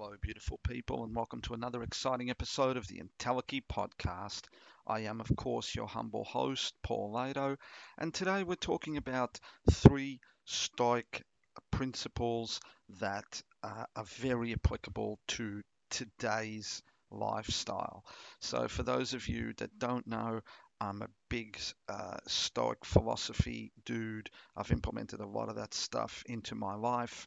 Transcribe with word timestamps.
Hello, 0.00 0.14
beautiful 0.22 0.60
people, 0.62 1.02
and 1.02 1.12
welcome 1.12 1.40
to 1.40 1.54
another 1.54 1.82
exciting 1.82 2.30
episode 2.30 2.76
of 2.76 2.86
the 2.86 3.00
Entelechy 3.00 3.62
podcast. 3.68 4.42
I 4.86 5.00
am, 5.00 5.20
of 5.20 5.34
course, 5.34 5.74
your 5.74 5.88
humble 5.88 6.22
host, 6.22 6.72
Paul 6.84 7.10
Lado, 7.10 7.56
and 7.98 8.14
today 8.14 8.44
we're 8.44 8.54
talking 8.54 8.96
about 8.96 9.40
three 9.68 10.20
Stoic 10.44 11.24
principles 11.72 12.60
that 13.00 13.42
uh, 13.64 13.86
are 13.96 14.04
very 14.04 14.52
applicable 14.52 15.18
to 15.26 15.62
today's 15.90 16.80
lifestyle. 17.10 18.04
So, 18.40 18.68
for 18.68 18.84
those 18.84 19.14
of 19.14 19.26
you 19.26 19.52
that 19.54 19.80
don't 19.80 20.06
know, 20.06 20.42
I'm 20.80 21.02
a 21.02 21.10
big 21.28 21.58
uh, 21.88 22.18
Stoic 22.28 22.84
philosophy 22.84 23.72
dude. 23.84 24.30
I've 24.56 24.70
implemented 24.70 25.18
a 25.18 25.26
lot 25.26 25.48
of 25.48 25.56
that 25.56 25.74
stuff 25.74 26.22
into 26.28 26.54
my 26.54 26.76
life 26.76 27.26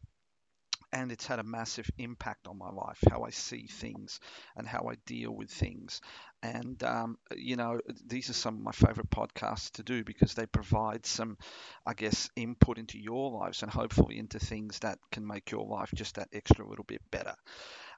and 0.93 1.11
it's 1.11 1.25
had 1.25 1.39
a 1.39 1.43
massive 1.43 1.89
impact 1.97 2.47
on 2.47 2.57
my 2.57 2.69
life, 2.69 2.99
how 3.09 3.23
I 3.23 3.29
see 3.29 3.67
things 3.67 4.19
and 4.55 4.67
how 4.67 4.89
I 4.89 4.95
deal 5.05 5.31
with 5.31 5.49
things. 5.49 6.01
And, 6.43 6.83
um, 6.83 7.17
you 7.35 7.55
know, 7.55 7.79
these 8.05 8.29
are 8.29 8.33
some 8.33 8.55
of 8.55 8.61
my 8.61 8.71
favorite 8.71 9.09
podcasts 9.09 9.71
to 9.73 9.83
do 9.83 10.03
because 10.03 10.33
they 10.33 10.45
provide 10.45 11.05
some, 11.05 11.37
I 11.85 11.93
guess, 11.93 12.29
input 12.35 12.77
into 12.77 12.99
your 12.99 13.31
lives 13.31 13.61
and 13.61 13.71
hopefully 13.71 14.17
into 14.17 14.39
things 14.39 14.79
that 14.79 14.99
can 15.11 15.25
make 15.25 15.51
your 15.51 15.65
life 15.65 15.91
just 15.93 16.15
that 16.15 16.29
extra 16.33 16.67
little 16.67 16.85
bit 16.85 17.01
better. 17.11 17.35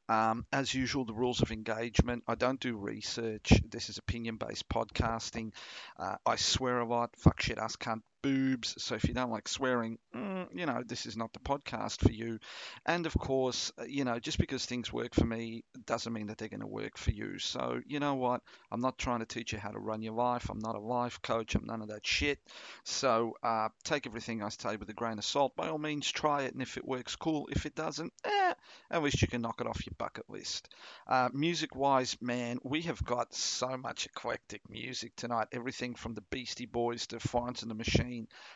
Um, 0.10 0.46
as 0.52 0.74
usual, 0.74 1.06
the 1.06 1.14
rules 1.14 1.42
of 1.42 1.52
engagement. 1.52 2.24
I 2.28 2.36
don't 2.36 2.60
do 2.60 2.76
research. 2.76 3.54
This 3.70 3.90
is 3.90 3.98
opinion 3.98 4.36
based 4.36 4.68
podcasting. 4.68 5.54
Uh, 5.98 6.18
I 6.26 6.36
swear 6.36 6.80
a 6.80 6.86
lot. 6.86 7.12
Fuck 7.18 7.42
shit, 7.42 7.58
ass 7.58 7.78
cunt, 7.78 8.02
boobs. 8.24 8.74
So 8.82 8.96
if 8.96 9.04
you 9.08 9.14
don't 9.14 9.30
like 9.30 9.48
swearing, 9.48 10.00
mm, 10.16 10.48
you 10.56 10.66
know, 10.66 10.82
this 10.84 11.06
is 11.06 11.16
not 11.16 11.34
the 11.34 11.40
podcast 11.40 12.00
for 12.00 12.12
you. 12.12 12.40
And 12.86 13.06
of 13.06 13.14
course, 13.14 13.72
uh, 13.78 13.84
you 13.84 14.06
know, 14.06 14.18
just 14.18 14.40
because 14.40 14.66
things 14.66 14.92
work 14.92 15.14
for 15.14 15.26
me 15.26 15.64
doesn't 15.86 16.12
mean 16.12 16.28
that 16.28 16.40
they're 16.40 16.48
going 16.48 16.62
to 16.62 16.68
work 16.68 16.98
for 16.98 17.12
you. 17.12 17.38
So 17.38 17.82
you 17.86 18.00
know 18.00 18.16
what? 18.16 18.42
I'm 18.72 18.82
not 18.82 18.98
trying 18.98 19.20
to 19.20 19.26
teach 19.26 19.54
you 19.54 19.60
how 19.60 19.70
to 19.72 19.80
run 19.80 20.02
your 20.02 20.14
life. 20.14 20.50
I'm 20.50 20.60
not 20.60 20.76
a 20.76 20.80
life 20.80 21.22
coach. 21.22 21.54
I'm 21.54 21.66
none 21.66 21.82
of 21.84 21.90
that 21.90 22.08
shit. 22.08 22.40
So 22.86 23.34
uh, 23.44 23.70
take 23.84 24.08
everything 24.08 24.42
I 24.42 24.50
say 24.50 24.78
with 24.78 24.90
a 24.90 24.94
grain 24.94 25.20
of 25.20 25.26
salt. 25.26 25.56
By 25.56 25.68
all 25.68 25.78
means, 25.78 26.10
try 26.10 26.44
it. 26.44 26.54
And 26.54 26.62
if 26.62 26.78
it 26.78 26.88
works, 26.88 27.16
cool. 27.16 27.50
If 27.52 27.66
it 27.66 27.76
doesn't, 27.76 28.14
eh, 28.24 28.54
at 28.90 29.04
least 29.04 29.22
you 29.22 29.28
can 29.28 29.42
knock 29.42 29.60
it 29.60 29.68
off 29.68 29.86
your 29.86 29.96
bucket 29.98 30.30
list. 30.30 30.70
Uh, 31.08 31.30
music 31.34 31.76
wise, 31.76 32.18
man, 32.22 32.58
we 32.64 32.84
have 32.84 33.04
got 33.04 33.34
so 33.34 33.76
much 33.76 34.06
eclectic 34.06 34.62
music 34.70 35.12
tonight. 35.18 35.48
Everything 35.52 35.96
from 35.96 36.14
the 36.14 36.24
Beastie 36.32 36.66
Boys 36.66 37.08
to 37.08 37.20
Florence 37.20 37.62
and 37.62 37.70
the 37.70 37.76
Machine 37.76 38.13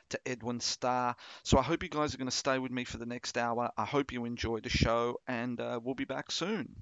to 0.09 0.19
Edwin 0.25 0.59
Starr. 0.59 1.15
So 1.43 1.57
I 1.57 1.63
hope 1.63 1.83
you 1.83 1.89
guys 1.89 2.13
are 2.13 2.17
going 2.17 2.29
to 2.29 2.35
stay 2.35 2.59
with 2.59 2.71
me 2.71 2.83
for 2.83 2.97
the 2.97 3.05
next 3.05 3.37
hour. 3.37 3.71
I 3.77 3.85
hope 3.85 4.11
you 4.11 4.25
enjoy 4.25 4.59
the 4.59 4.69
show, 4.69 5.19
and 5.27 5.59
uh, 5.59 5.79
we'll 5.83 5.95
be 5.95 6.05
back 6.05 6.31
soon. 6.31 6.75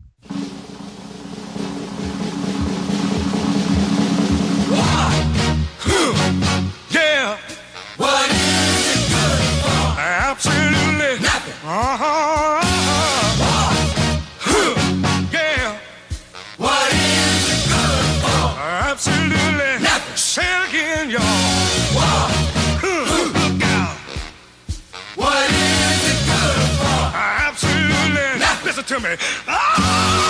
Yeah. 4.71 5.44
To 28.85 28.99
me. 28.99 29.15
Oh, 29.47 30.24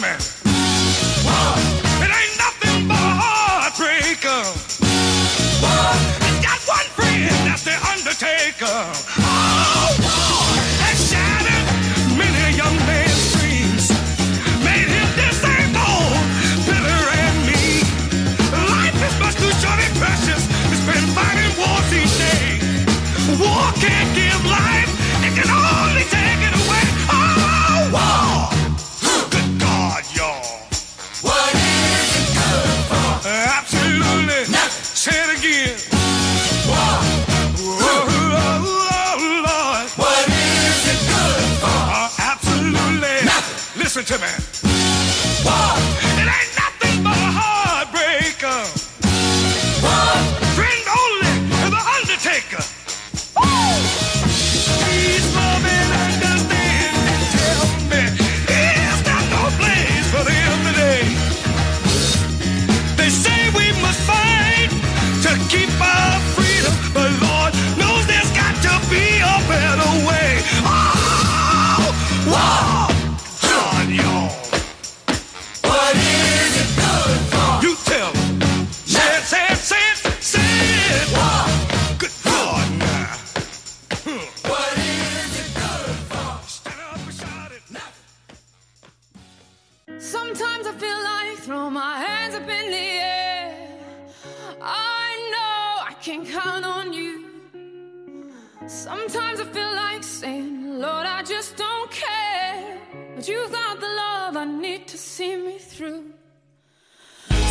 Nothing. 0.00 0.39
Nothing. 44.20 44.59
Sometimes 90.10 90.66
I 90.66 90.72
feel 90.72 91.02
like 91.12 91.38
throw 91.38 91.70
my 91.70 91.94
hands 92.04 92.34
up 92.34 92.48
in 92.58 92.66
the 92.76 92.88
air. 93.14 93.68
I 94.60 95.06
know 95.32 95.84
I 95.90 95.94
can 96.02 96.26
count 96.26 96.64
on 96.64 96.92
you. 96.92 97.26
Sometimes 98.66 99.38
I 99.38 99.44
feel 99.44 99.72
like 99.84 100.02
saying, 100.02 100.80
Lord, 100.80 101.06
I 101.06 101.22
just 101.22 101.56
don't 101.56 101.88
care. 101.92 102.78
But 103.14 103.28
you've 103.28 103.52
got 103.52 103.78
the 103.78 103.86
love 103.86 104.36
I 104.36 104.46
need 104.46 104.88
to 104.88 104.98
see 104.98 105.36
me 105.36 105.58
through. 105.58 106.02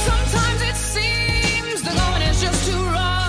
Sometimes 0.09 0.61
it 0.61 0.75
seems 0.75 1.81
the 1.81 1.93
going 2.01 2.23
is 2.23 2.41
just 2.41 2.69
too 2.69 2.83
rough. 2.97 3.28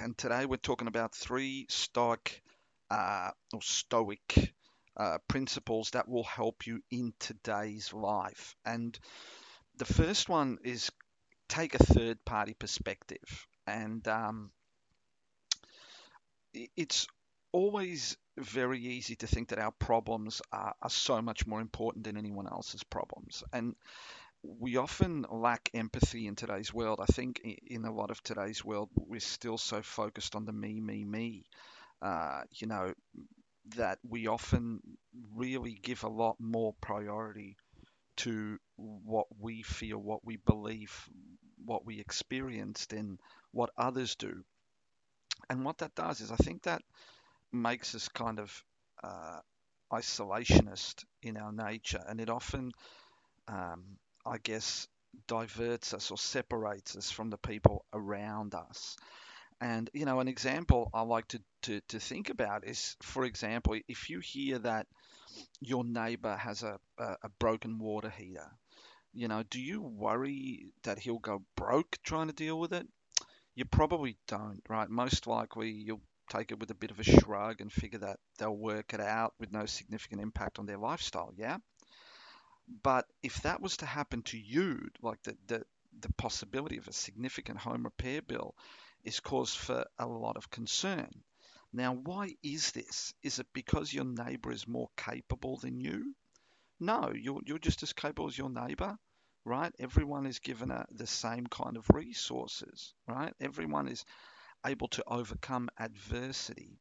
And 0.00 0.16
today 0.16 0.46
we're 0.46 0.56
talking 0.56 0.88
about 0.88 1.14
three 1.14 1.66
stoic 1.68 2.42
uh, 2.90 3.30
or 3.52 3.60
stoic 3.62 4.54
uh, 4.96 5.18
principles 5.28 5.90
that 5.90 6.08
will 6.08 6.24
help 6.24 6.66
you 6.66 6.80
in 6.90 7.12
today's 7.18 7.92
life. 7.92 8.56
And 8.64 8.98
the 9.76 9.84
first 9.84 10.28
one 10.28 10.58
is 10.64 10.90
take 11.48 11.74
a 11.74 11.84
third 11.84 12.24
party 12.24 12.54
perspective, 12.54 13.46
and 13.66 14.06
um, 14.08 14.50
it's 16.76 17.06
always 17.52 18.16
very 18.38 18.80
easy 18.80 19.16
to 19.16 19.26
think 19.26 19.48
that 19.48 19.58
our 19.58 19.72
problems 19.72 20.40
are, 20.50 20.74
are 20.80 20.90
so 20.90 21.20
much 21.20 21.46
more 21.46 21.60
important 21.60 22.04
than 22.04 22.16
anyone 22.16 22.48
else's 22.48 22.84
problems, 22.84 23.44
and 23.52 23.74
we 24.42 24.76
often 24.76 25.24
lack 25.30 25.70
empathy 25.74 26.26
in 26.26 26.36
today's 26.36 26.72
world. 26.72 27.00
I 27.02 27.06
think 27.06 27.40
in 27.66 27.84
a 27.84 27.92
lot 27.92 28.10
of 28.10 28.22
today's 28.22 28.64
world, 28.64 28.90
we're 28.96 29.20
still 29.20 29.58
so 29.58 29.82
focused 29.82 30.34
on 30.36 30.44
the 30.44 30.52
me, 30.52 30.80
me, 30.80 31.04
me. 31.04 31.44
Uh, 32.02 32.42
you 32.52 32.66
know, 32.66 32.94
that 33.76 33.98
we 34.08 34.26
often 34.26 34.80
really 35.34 35.74
give 35.82 36.04
a 36.04 36.08
lot 36.08 36.36
more 36.40 36.74
priority 36.80 37.56
to 38.18 38.58
what 38.76 39.26
we 39.40 39.62
feel, 39.62 39.98
what 39.98 40.24
we 40.24 40.36
believe, 40.38 41.08
what 41.64 41.84
we 41.86 42.00
experience 42.00 42.86
than 42.86 43.18
what 43.52 43.70
others 43.78 44.16
do. 44.16 44.44
And 45.50 45.64
what 45.64 45.78
that 45.78 45.94
does 45.94 46.20
is, 46.22 46.30
I 46.32 46.36
think 46.36 46.62
that 46.62 46.82
makes 47.52 47.94
us 47.94 48.08
kind 48.08 48.38
of 48.40 48.64
uh, 49.02 49.40
isolationist 49.92 51.04
in 51.22 51.36
our 51.38 51.52
nature, 51.52 52.02
and 52.08 52.20
it 52.20 52.30
often 52.30 52.72
um, 53.48 53.98
I 54.30 54.38
guess, 54.38 54.88
diverts 55.28 55.94
us 55.94 56.10
or 56.10 56.18
separates 56.18 56.96
us 56.96 57.10
from 57.10 57.30
the 57.30 57.38
people 57.38 57.84
around 57.92 58.54
us. 58.54 58.96
And, 59.60 59.90
you 59.94 60.06
know, 60.06 60.20
an 60.20 60.28
example 60.28 60.90
I 60.94 61.02
like 61.02 61.28
to, 61.28 61.42
to, 61.64 61.80
to 61.88 62.00
think 62.00 62.30
about 62.30 62.66
is, 62.66 62.96
for 63.02 63.24
example, 63.24 63.76
if 63.88 64.10
you 64.10 64.20
hear 64.20 64.58
that 64.60 64.86
your 65.60 65.84
neighbor 65.84 66.36
has 66.36 66.62
a, 66.62 66.78
a, 66.98 67.16
a 67.24 67.28
broken 67.40 67.78
water 67.78 68.10
heater, 68.10 68.50
you 69.14 69.28
know, 69.28 69.42
do 69.50 69.60
you 69.60 69.82
worry 69.82 70.72
that 70.84 70.98
he'll 70.98 71.18
go 71.18 71.42
broke 71.56 71.98
trying 72.04 72.28
to 72.28 72.34
deal 72.34 72.58
with 72.60 72.72
it? 72.72 72.86
You 73.54 73.64
probably 73.66 74.18
don't, 74.28 74.62
right? 74.68 74.90
Most 74.90 75.26
likely 75.28 75.70
you'll 75.70 76.02
take 76.30 76.52
it 76.52 76.60
with 76.60 76.70
a 76.70 76.74
bit 76.76 76.90
of 76.92 77.00
a 77.00 77.04
shrug 77.04 77.60
and 77.60 77.72
figure 77.72 78.00
that 78.00 78.18
they'll 78.38 78.56
work 78.56 78.94
it 78.94 79.00
out 79.00 79.34
with 79.40 79.52
no 79.52 79.66
significant 79.66 80.20
impact 80.22 80.58
on 80.58 80.66
their 80.66 80.78
lifestyle, 80.78 81.32
yeah? 81.36 81.58
But 82.82 83.06
if 83.22 83.42
that 83.42 83.60
was 83.60 83.78
to 83.78 83.86
happen 83.86 84.22
to 84.24 84.38
you, 84.38 84.90
like 85.02 85.20
the, 85.24 85.36
the, 85.48 85.66
the 85.98 86.12
possibility 86.12 86.76
of 86.76 86.86
a 86.86 86.92
significant 86.92 87.58
home 87.58 87.82
repair 87.82 88.22
bill 88.22 88.54
is 89.02 89.18
cause 89.18 89.54
for 89.54 89.84
a 89.98 90.06
lot 90.06 90.36
of 90.36 90.50
concern. 90.50 91.24
Now, 91.72 91.94
why 91.94 92.36
is 92.42 92.70
this? 92.72 93.12
Is 93.22 93.38
it 93.40 93.52
because 93.52 93.92
your 93.92 94.04
neighbor 94.04 94.52
is 94.52 94.68
more 94.68 94.88
capable 94.96 95.56
than 95.56 95.80
you? 95.80 96.14
No, 96.78 97.12
you're, 97.12 97.40
you're 97.44 97.58
just 97.58 97.82
as 97.82 97.92
capable 97.92 98.28
as 98.28 98.38
your 98.38 98.50
neighbor, 98.50 98.96
right? 99.44 99.74
Everyone 99.78 100.26
is 100.26 100.38
given 100.38 100.70
a, 100.70 100.86
the 100.90 101.06
same 101.06 101.46
kind 101.48 101.76
of 101.76 101.90
resources, 101.90 102.94
right? 103.08 103.34
Everyone 103.40 103.88
is 103.88 104.04
able 104.64 104.88
to 104.88 105.04
overcome 105.06 105.68
adversity. 105.78 106.78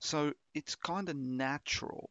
So 0.00 0.34
it's 0.54 0.76
kind 0.76 1.08
of 1.08 1.16
natural, 1.16 2.10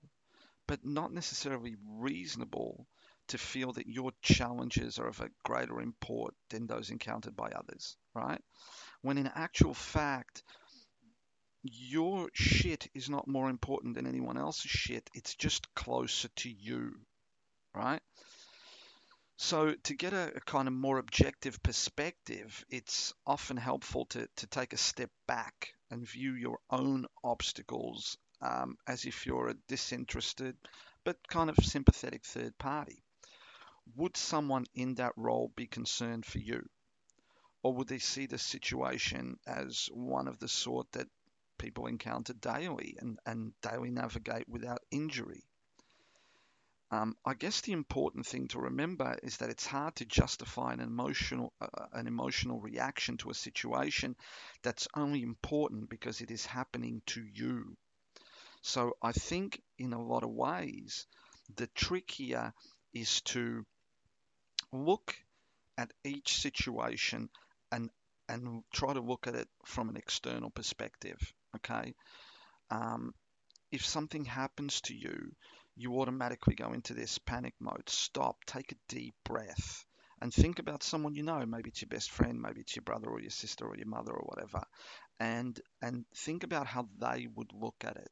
but 0.68 0.84
not 0.84 1.14
necessarily 1.14 1.76
reasonable 1.86 2.88
to 3.30 3.38
feel 3.38 3.74
that 3.74 3.88
your 3.88 4.12
challenges 4.22 5.00
are 5.00 5.08
of 5.08 5.22
a 5.22 5.30
greater 5.44 5.82
import 5.82 6.34
than 6.50 6.68
those 6.68 6.90
encountered 6.90 7.36
by 7.36 7.50
others, 7.50 7.98
right? 8.14 8.42
When 9.02 9.18
in 9.18 9.28
actual 9.34 9.74
fact, 9.74 10.44
your 11.64 12.30
shit 12.34 12.90
is 12.94 13.10
not 13.10 13.28
more 13.28 13.50
important 13.50 13.96
than 13.96 14.08
anyone 14.08 14.38
else's 14.38 14.72
shit, 14.72 15.10
it's 15.14 15.36
just 15.36 15.74
closer 15.76 16.30
to 16.38 16.50
you, 16.50 16.96
right? 17.74 18.02
So, 19.38 19.74
to 19.84 19.96
get 19.96 20.12
a, 20.14 20.34
a 20.36 20.42
kind 20.42 20.68
of 20.68 20.74
more 20.74 20.98
objective 20.98 21.64
perspective, 21.64 22.66
it's 22.70 23.14
often 23.26 23.56
helpful 23.56 24.06
to, 24.08 24.28
to 24.36 24.48
take 24.48 24.74
a 24.74 24.78
step 24.78 25.10
back 25.28 25.74
and 25.90 26.06
view 26.06 26.34
your 26.34 26.60
own 26.70 27.06
obstacles 27.24 28.18
um, 28.42 28.76
as 28.86 29.06
if 29.06 29.26
you're 29.26 29.50
a 29.50 29.56
disinterested 29.68 30.58
but 31.06 31.18
kind 31.28 31.50
of 31.50 31.56
sympathetic 31.64 32.26
third 32.26 32.58
party. 32.58 33.04
Would 33.96 34.18
someone 34.18 34.66
in 34.74 34.96
that 34.96 35.14
role 35.18 35.52
be 35.56 35.68
concerned 35.68 36.26
for 36.26 36.40
you? 36.40 36.70
Or 37.62 37.74
would 37.74 37.88
they 37.88 38.00
see 38.00 38.26
the 38.26 38.38
situation 38.38 39.40
as 39.46 39.90
one 39.92 40.28
of 40.28 40.40
the 40.40 40.48
sort 40.48 40.92
that 40.94 41.10
people 41.58 41.88
encounter 41.88 42.34
daily 42.34 42.96
and, 43.00 43.20
and 43.26 43.54
daily 43.62 43.92
navigate 43.92 44.48
without 44.48 44.82
injury? 44.92 45.44
Um, 46.92 47.16
I 47.24 47.36
guess 47.36 47.62
the 47.62 47.74
important 47.74 48.26
thing 48.26 48.48
to 48.50 48.60
remember 48.60 49.18
is 49.22 49.38
that 49.38 49.52
it's 49.52 49.66
hard 49.66 49.96
to 49.98 50.06
justify 50.06 50.74
an 50.74 50.80
emotional 50.80 51.54
uh, 51.62 51.68
an 51.94 52.08
emotional 52.08 52.60
reaction 52.60 53.18
to 53.18 53.30
a 53.30 53.36
situation 53.36 54.16
that's 54.64 54.88
only 54.96 55.22
important 55.22 55.90
because 55.90 56.22
it 56.22 56.32
is 56.32 56.46
happening 56.48 57.04
to 57.08 57.24
you. 57.24 57.78
So 58.62 58.98
I 59.04 59.12
think 59.12 59.62
in 59.78 59.94
a 59.94 60.02
lot 60.02 60.24
of 60.24 60.32
ways 60.32 61.06
the 61.56 61.68
trick 61.68 62.10
here 62.10 62.54
is 62.94 63.22
to 63.22 63.66
look 64.72 65.16
at 65.78 65.92
each 66.04 66.38
situation 66.42 67.30
and 67.72 67.90
and 68.28 68.64
try 68.74 68.94
to 68.94 69.02
look 69.02 69.28
at 69.28 69.36
it 69.36 69.48
from 69.66 69.90
an 69.90 69.98
external 69.98 70.52
perspective. 70.52 71.18
Okay, 71.56 71.96
um, 72.70 73.14
if 73.72 73.86
something 73.86 74.26
happens 74.26 74.82
to 74.82 74.96
you, 74.96 75.32
you 75.76 76.00
automatically 76.00 76.56
go 76.56 76.74
into 76.74 76.94
this 76.94 77.18
panic 77.20 77.54
mode. 77.60 77.88
Stop, 77.88 78.38
take 78.46 78.72
a 78.72 78.76
deep 78.88 79.16
breath, 79.26 79.86
and 80.22 80.34
think 80.34 80.60
about 80.60 80.84
someone 80.84 81.16
you 81.16 81.24
know. 81.24 81.46
Maybe 81.46 81.70
it's 81.70 81.82
your 81.82 81.90
best 81.90 82.12
friend, 82.12 82.42
maybe 82.42 82.62
it's 82.62 82.76
your 82.76 82.84
brother 82.84 83.10
or 83.10 83.20
your 83.22 83.32
sister 83.32 83.66
or 83.66 83.76
your 83.78 83.88
mother 83.88 84.14
or 84.14 84.26
whatever, 84.26 84.64
and 85.20 85.60
and 85.82 86.06
think 86.16 86.44
about 86.44 86.68
how 86.68 86.88
they 87.00 87.28
would 87.36 87.52
look 87.54 87.78
at 87.84 87.96
it, 87.96 88.12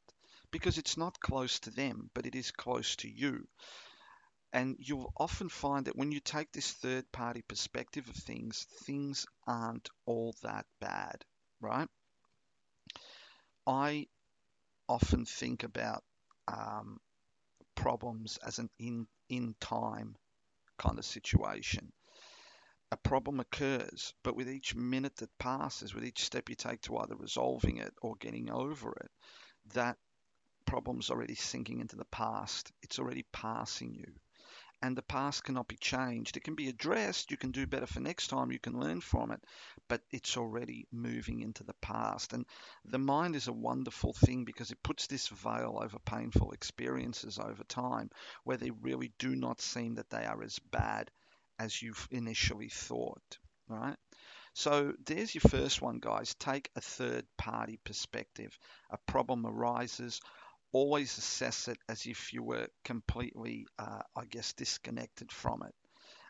because 0.52 0.78
it's 0.78 0.98
not 0.98 1.20
close 1.20 1.60
to 1.60 1.72
them, 1.72 2.10
but 2.14 2.26
it 2.26 2.36
is 2.36 2.52
close 2.52 2.96
to 2.98 3.10
you. 3.10 3.48
And 4.54 4.78
you'll 4.80 5.14
often 5.18 5.50
find 5.50 5.86
that 5.86 5.98
when 5.98 6.12
you 6.12 6.20
take 6.22 6.52
this 6.52 6.72
third 6.72 7.12
party 7.12 7.42
perspective 7.42 8.08
of 8.08 8.16
things, 8.16 8.66
things 8.86 9.26
aren't 9.46 9.90
all 10.06 10.34
that 10.42 10.66
bad, 10.80 11.24
right? 11.60 11.90
I 13.68 14.08
often 14.88 15.26
think 15.26 15.64
about 15.64 16.04
um, 16.48 17.00
problems 17.76 18.38
as 18.38 18.60
an 18.60 18.70
in, 18.80 19.08
in 19.30 19.54
time 19.60 20.16
kind 20.78 20.98
of 20.98 21.06
situation. 21.06 21.92
A 22.92 22.98
problem 22.98 23.42
occurs, 23.42 24.14
but 24.24 24.38
with 24.38 24.50
each 24.50 24.76
minute 24.76 25.18
that 25.18 25.38
passes, 25.38 25.94
with 25.94 26.06
each 26.06 26.24
step 26.24 26.48
you 26.50 26.56
take 26.56 26.82
to 26.84 26.98
either 26.98 27.16
resolving 27.16 27.78
it 27.78 27.94
or 28.02 28.16
getting 28.16 28.50
over 28.50 28.94
it, 28.94 29.12
that 29.74 29.98
problem's 30.66 31.10
already 31.10 31.36
sinking 31.36 31.82
into 31.82 31.98
the 31.98 32.06
past. 32.06 32.72
It's 32.82 32.98
already 32.98 33.26
passing 33.34 33.94
you 33.94 34.14
and 34.82 34.96
the 34.96 35.02
past 35.02 35.44
cannot 35.44 35.68
be 35.68 35.78
changed. 35.78 36.38
It 36.38 36.44
can 36.44 36.56
be 36.56 36.70
addressed, 36.70 37.32
you 37.32 37.38
can 37.38 37.52
do 37.52 37.66
better 37.66 37.88
for 37.88 38.00
next 38.00 38.28
time, 38.28 38.52
you 38.52 38.60
can 38.60 38.80
learn 38.80 39.02
from 39.02 39.32
it, 39.32 39.44
but 39.88 40.02
it's 40.12 40.38
already 40.38 40.88
moving 40.92 41.42
into 41.42 41.64
the 41.64 41.74
past. 41.82 42.34
And 42.34 42.46
the 42.86 43.00
mind 43.00 43.36
is 43.36 43.48
a 43.48 43.54
wonderful 43.54 44.14
thing 44.14 44.46
because 44.46 44.72
it 44.72 44.84
puts 44.84 45.08
this 45.08 45.28
veil 45.28 45.80
over 45.82 45.98
painful 46.00 46.52
experiences 46.52 47.40
over 47.40 47.64
time 47.64 48.10
where 48.44 48.58
they 48.58 48.72
really 48.72 49.12
do 49.18 49.36
not 49.36 49.62
seem 49.62 49.96
that 49.96 50.10
they 50.10 50.26
are 50.26 50.44
as 50.44 50.60
bad 50.60 51.10
as 51.60 51.82
you've 51.82 52.08
initially 52.12 52.70
thought, 52.70 53.40
right? 53.68 53.98
So 54.54 54.94
there's 55.06 55.36
your 55.36 55.42
first 55.42 55.82
one, 55.82 56.00
guys. 56.00 56.34
Take 56.36 56.72
a 56.76 56.82
third 56.82 57.26
party 57.38 57.80
perspective. 57.84 58.58
A 58.90 58.98
problem 59.06 59.46
arises 59.46 60.20
always 60.78 61.18
assess 61.18 61.68
it 61.68 61.80
as 61.90 62.06
if 62.06 62.34
you 62.34 62.44
were 62.44 62.68
completely, 62.84 63.66
uh, 63.80 64.02
I 64.16 64.26
guess, 64.30 64.54
disconnected 64.54 65.32
from 65.32 65.64
it. 65.64 65.74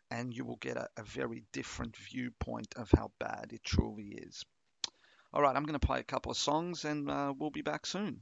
And 0.09 0.33
you 0.33 0.45
will 0.45 0.55
get 0.57 0.77
a, 0.77 0.87
a 0.95 1.03
very 1.03 1.43
different 1.51 1.97
viewpoint 1.97 2.73
of 2.77 2.89
how 2.95 3.11
bad 3.19 3.51
it 3.51 3.63
truly 3.63 4.17
is. 4.17 4.45
All 5.33 5.41
right, 5.41 5.55
I'm 5.55 5.63
going 5.63 5.79
to 5.79 5.85
play 5.85 5.99
a 5.99 6.03
couple 6.03 6.31
of 6.31 6.37
songs 6.37 6.85
and 6.85 7.11
uh, 7.11 7.33
we'll 7.37 7.49
be 7.49 7.61
back 7.61 7.85
soon. 7.85 8.21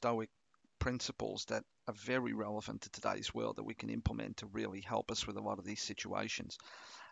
Stoic 0.00 0.30
principles 0.78 1.44
that 1.50 1.62
are 1.86 1.92
very 1.94 2.32
relevant 2.32 2.80
to 2.80 2.90
today's 2.90 3.34
world 3.34 3.56
that 3.56 3.64
we 3.64 3.74
can 3.74 3.90
implement 3.90 4.38
to 4.38 4.46
really 4.46 4.80
help 4.80 5.10
us 5.10 5.26
with 5.26 5.36
a 5.36 5.42
lot 5.42 5.58
of 5.58 5.66
these 5.66 5.82
situations. 5.82 6.56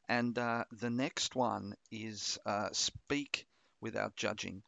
And 0.08 0.38
uh, 0.38 0.64
the 0.72 0.88
next 0.88 1.36
one 1.36 1.74
is 1.92 2.38
uh, 2.46 2.70
speak 2.72 3.46
without 3.82 4.16
judging. 4.16 4.62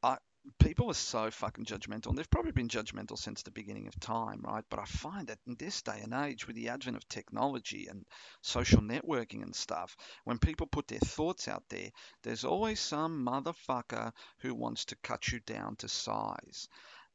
I, 0.00 0.18
people 0.60 0.90
are 0.90 0.94
so 0.94 1.28
fucking 1.28 1.64
judgmental, 1.64 2.06
and 2.06 2.16
they've 2.18 2.30
probably 2.30 2.52
been 2.52 2.68
judgmental 2.68 3.18
since 3.18 3.42
the 3.42 3.50
beginning 3.50 3.88
of 3.88 3.98
time, 3.98 4.42
right? 4.44 4.64
But 4.70 4.78
I 4.78 4.84
find 4.84 5.26
that 5.26 5.40
in 5.48 5.56
this 5.58 5.82
day 5.82 6.00
and 6.04 6.14
age, 6.14 6.46
with 6.46 6.54
the 6.54 6.68
advent 6.68 6.96
of 6.96 7.08
technology 7.08 7.88
and 7.90 8.04
social 8.42 8.80
networking 8.80 9.42
and 9.42 9.56
stuff, 9.56 9.96
when 10.22 10.38
people 10.38 10.68
put 10.68 10.86
their 10.86 11.00
thoughts 11.00 11.48
out 11.48 11.64
there, 11.68 11.90
there's 12.22 12.44
always 12.44 12.78
some 12.78 13.26
motherfucker 13.26 14.12
who 14.38 14.54
wants 14.54 14.84
to 14.84 14.96
cut 15.02 15.32
you 15.32 15.40
down 15.40 15.74
to 15.76 15.88
size. 15.88 16.68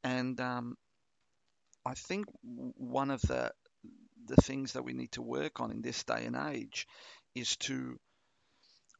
And 0.04 0.40
um, 0.40 0.78
I 1.86 1.94
think 1.94 2.26
one 2.44 3.12
of 3.12 3.22
the 3.22 3.52
the 4.28 4.42
things 4.42 4.74
that 4.74 4.84
we 4.84 4.94
need 4.94 5.12
to 5.14 5.22
work 5.22 5.60
on 5.60 5.72
in 5.72 5.82
this 5.82 6.04
day 6.04 6.26
and 6.26 6.36
age 6.36 6.88
is 7.34 7.58
to 7.58 8.00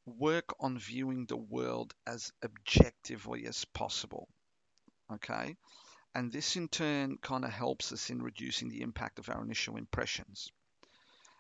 work 0.06 0.56
on 0.60 0.80
viewing 0.80 1.26
the 1.26 1.38
world 1.38 1.94
as 2.08 2.32
objectively 2.44 3.46
as 3.46 3.66
possible. 3.66 4.28
Okay? 5.14 5.56
And 6.16 6.32
this 6.32 6.56
in 6.56 6.68
turn 6.68 7.18
kind 7.22 7.46
of 7.46 7.52
helps 7.52 7.92
us 7.92 8.10
in 8.10 8.22
reducing 8.22 8.70
the 8.70 8.82
impact 8.82 9.20
of 9.20 9.30
our 9.30 9.44
initial 9.44 9.78
impressions. 9.78 10.52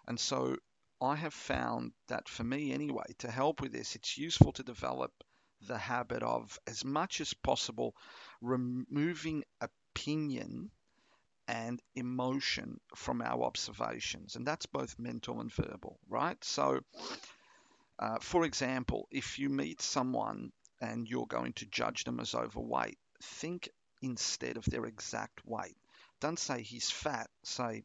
And 0.07 0.19
so 0.19 0.57
I 1.01 1.15
have 1.15 1.33
found 1.33 1.91
that 2.07 2.29
for 2.29 2.43
me 2.43 2.71
anyway, 2.71 3.15
to 3.19 3.31
help 3.31 3.61
with 3.61 3.71
this, 3.71 3.95
it's 3.95 4.17
useful 4.17 4.51
to 4.53 4.63
develop 4.63 5.11
the 5.67 5.77
habit 5.77 6.23
of, 6.23 6.59
as 6.67 6.83
much 6.85 7.21
as 7.21 7.33
possible, 7.33 7.95
removing 8.41 9.43
opinion 9.59 10.71
and 11.47 11.81
emotion 11.95 12.79
from 12.95 13.21
our 13.21 13.43
observations. 13.43 14.35
And 14.35 14.45
that's 14.45 14.65
both 14.65 14.97
mental 14.99 15.41
and 15.41 15.51
verbal, 15.53 15.99
right? 16.07 16.41
So, 16.43 16.79
uh, 17.99 18.19
for 18.19 18.45
example, 18.45 19.07
if 19.11 19.37
you 19.37 19.49
meet 19.49 19.81
someone 19.81 20.51
and 20.79 21.07
you're 21.07 21.27
going 21.27 21.53
to 21.53 21.65
judge 21.65 22.03
them 22.03 22.19
as 22.19 22.33
overweight, 22.33 22.97
think 23.21 23.69
instead 24.01 24.57
of 24.57 24.65
their 24.65 24.85
exact 24.85 25.45
weight. 25.45 25.77
Don't 26.19 26.39
say 26.39 26.61
he's 26.61 26.89
fat, 26.89 27.29
say 27.43 27.83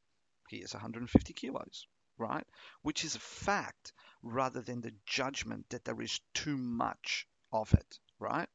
he 0.48 0.58
is 0.58 0.72
150 0.72 1.32
kilos, 1.34 1.86
right? 2.18 2.46
Which 2.82 3.04
is 3.04 3.16
a 3.16 3.20
fact 3.20 3.92
rather 4.22 4.62
than 4.62 4.80
the 4.80 4.94
judgment 5.06 5.68
that 5.70 5.84
there 5.84 6.00
is 6.00 6.20
too 6.34 6.56
much 6.56 7.26
of 7.60 7.74
it, 7.74 7.98
right? 8.18 8.48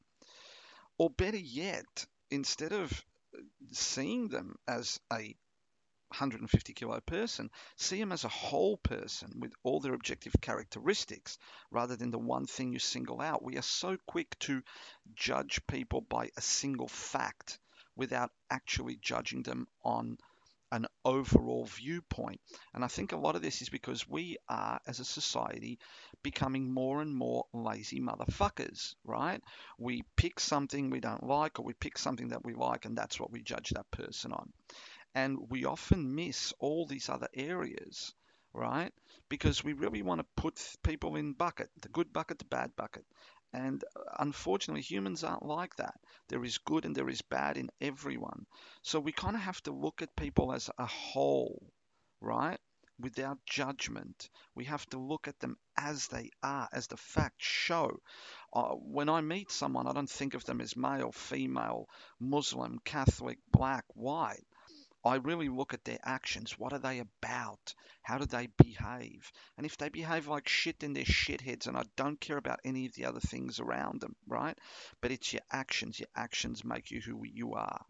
Or 0.97 1.09
better 1.09 1.37
yet, 1.37 2.05
instead 2.29 2.73
of 2.73 3.05
seeing 3.71 4.27
them 4.27 4.55
as 4.67 4.99
a 5.11 5.35
150 6.09 6.73
kilo 6.73 6.99
person, 6.99 7.49
see 7.77 7.97
them 7.99 8.11
as 8.11 8.25
a 8.25 8.29
whole 8.29 8.77
person 8.77 9.39
with 9.39 9.53
all 9.63 9.79
their 9.79 9.93
objective 9.93 10.33
characteristics 10.41 11.37
rather 11.71 11.95
than 11.95 12.11
the 12.11 12.19
one 12.19 12.45
thing 12.45 12.73
you 12.73 12.79
single 12.79 13.21
out. 13.21 13.41
We 13.41 13.57
are 13.57 13.63
so 13.63 13.97
quick 14.05 14.37
to 14.39 14.61
judge 15.15 15.65
people 15.67 16.01
by 16.01 16.29
a 16.35 16.41
single 16.41 16.89
fact 16.89 17.59
without 17.95 18.31
actually 18.49 18.97
judging 19.01 19.43
them 19.43 19.67
on 19.83 20.17
an 20.71 20.85
overall 21.03 21.65
viewpoint. 21.65 22.39
And 22.73 22.83
I 22.83 22.87
think 22.87 23.11
a 23.11 23.17
lot 23.17 23.35
of 23.35 23.41
this 23.41 23.61
is 23.61 23.69
because 23.69 24.07
we 24.07 24.37
are, 24.47 24.79
as 24.87 24.99
a 24.99 25.05
society, 25.05 25.79
becoming 26.23 26.71
more 26.71 27.01
and 27.01 27.13
more 27.13 27.45
lazy 27.53 27.99
motherfuckers, 27.99 28.95
right? 29.03 29.41
We 29.77 30.03
pick 30.15 30.39
something 30.39 30.89
we 30.89 30.99
don't 30.99 31.23
like, 31.23 31.59
or 31.59 31.65
we 31.65 31.73
pick 31.73 31.97
something 31.97 32.29
that 32.29 32.45
we 32.45 32.53
like, 32.53 32.85
and 32.85 32.97
that's 32.97 33.19
what 33.19 33.31
we 33.31 33.41
judge 33.41 33.69
that 33.69 33.91
person 33.91 34.31
on. 34.31 34.51
And 35.15 35.49
we 35.49 35.65
often 35.65 36.15
miss 36.15 36.53
all 36.59 36.85
these 36.85 37.09
other 37.09 37.27
areas, 37.33 38.13
right? 38.53 38.93
Because 39.29 39.63
we 39.63 39.73
really 39.73 40.01
want 40.01 40.19
to 40.19 40.27
put 40.41 40.59
people 40.83 41.15
in 41.15 41.33
bucket, 41.33 41.69
the 41.81 41.89
good 41.89 42.11
bucket, 42.13 42.39
the 42.39 42.45
bad 42.45 42.75
bucket. 42.75 43.05
And 43.53 43.83
uh, 43.95 44.01
unfortunately, 44.19 44.81
humans 44.81 45.23
aren't 45.23 45.45
like 45.45 45.75
that. 45.77 45.99
There 46.29 46.43
is 46.43 46.57
good 46.57 46.85
and 46.85 46.95
there 46.95 47.09
is 47.09 47.21
bad 47.21 47.57
in 47.57 47.69
everyone. 47.79 48.45
So 48.81 48.99
we 48.99 49.11
kind 49.11 49.35
of 49.35 49.41
have 49.41 49.61
to 49.63 49.71
look 49.71 50.01
at 50.01 50.15
people 50.15 50.53
as 50.53 50.69
a 50.77 50.85
whole, 50.85 51.71
right? 52.21 52.59
Without 52.99 53.39
judgment. 53.45 54.29
We 54.55 54.65
have 54.65 54.85
to 54.87 54.99
look 54.99 55.27
at 55.27 55.39
them 55.39 55.57
as 55.77 56.07
they 56.07 56.29
are, 56.43 56.69
as 56.71 56.87
the 56.87 56.97
facts 56.97 57.45
show. 57.45 57.99
Uh, 58.53 58.73
when 58.75 59.09
I 59.09 59.21
meet 59.21 59.51
someone, 59.51 59.87
I 59.87 59.93
don't 59.93 60.09
think 60.09 60.33
of 60.33 60.45
them 60.45 60.61
as 60.61 60.75
male, 60.77 61.11
female, 61.11 61.87
Muslim, 62.19 62.79
Catholic, 62.85 63.39
black, 63.51 63.85
white. 63.95 64.45
I 65.03 65.15
really 65.15 65.49
look 65.49 65.73
at 65.73 65.83
their 65.83 65.99
actions. 66.03 66.59
What 66.59 66.73
are 66.73 66.79
they 66.79 66.99
about? 66.99 67.73
How 68.03 68.17
do 68.19 68.25
they 68.25 68.47
behave? 68.57 69.31
And 69.57 69.65
if 69.65 69.77
they 69.77 69.89
behave 69.89 70.27
like 70.27 70.47
shit, 70.47 70.79
then 70.79 70.93
they're 70.93 71.03
shitheads, 71.03 71.67
and 71.67 71.75
I 71.75 71.83
don't 71.95 72.21
care 72.21 72.37
about 72.37 72.59
any 72.63 72.85
of 72.85 72.93
the 72.93 73.05
other 73.05 73.19
things 73.19 73.59
around 73.59 74.01
them, 74.01 74.15
right? 74.27 74.57
But 75.01 75.11
it's 75.11 75.33
your 75.33 75.41
actions. 75.51 75.99
Your 75.99 76.09
actions 76.15 76.63
make 76.63 76.91
you 76.91 77.01
who 77.01 77.23
you 77.25 77.55
are. 77.55 77.83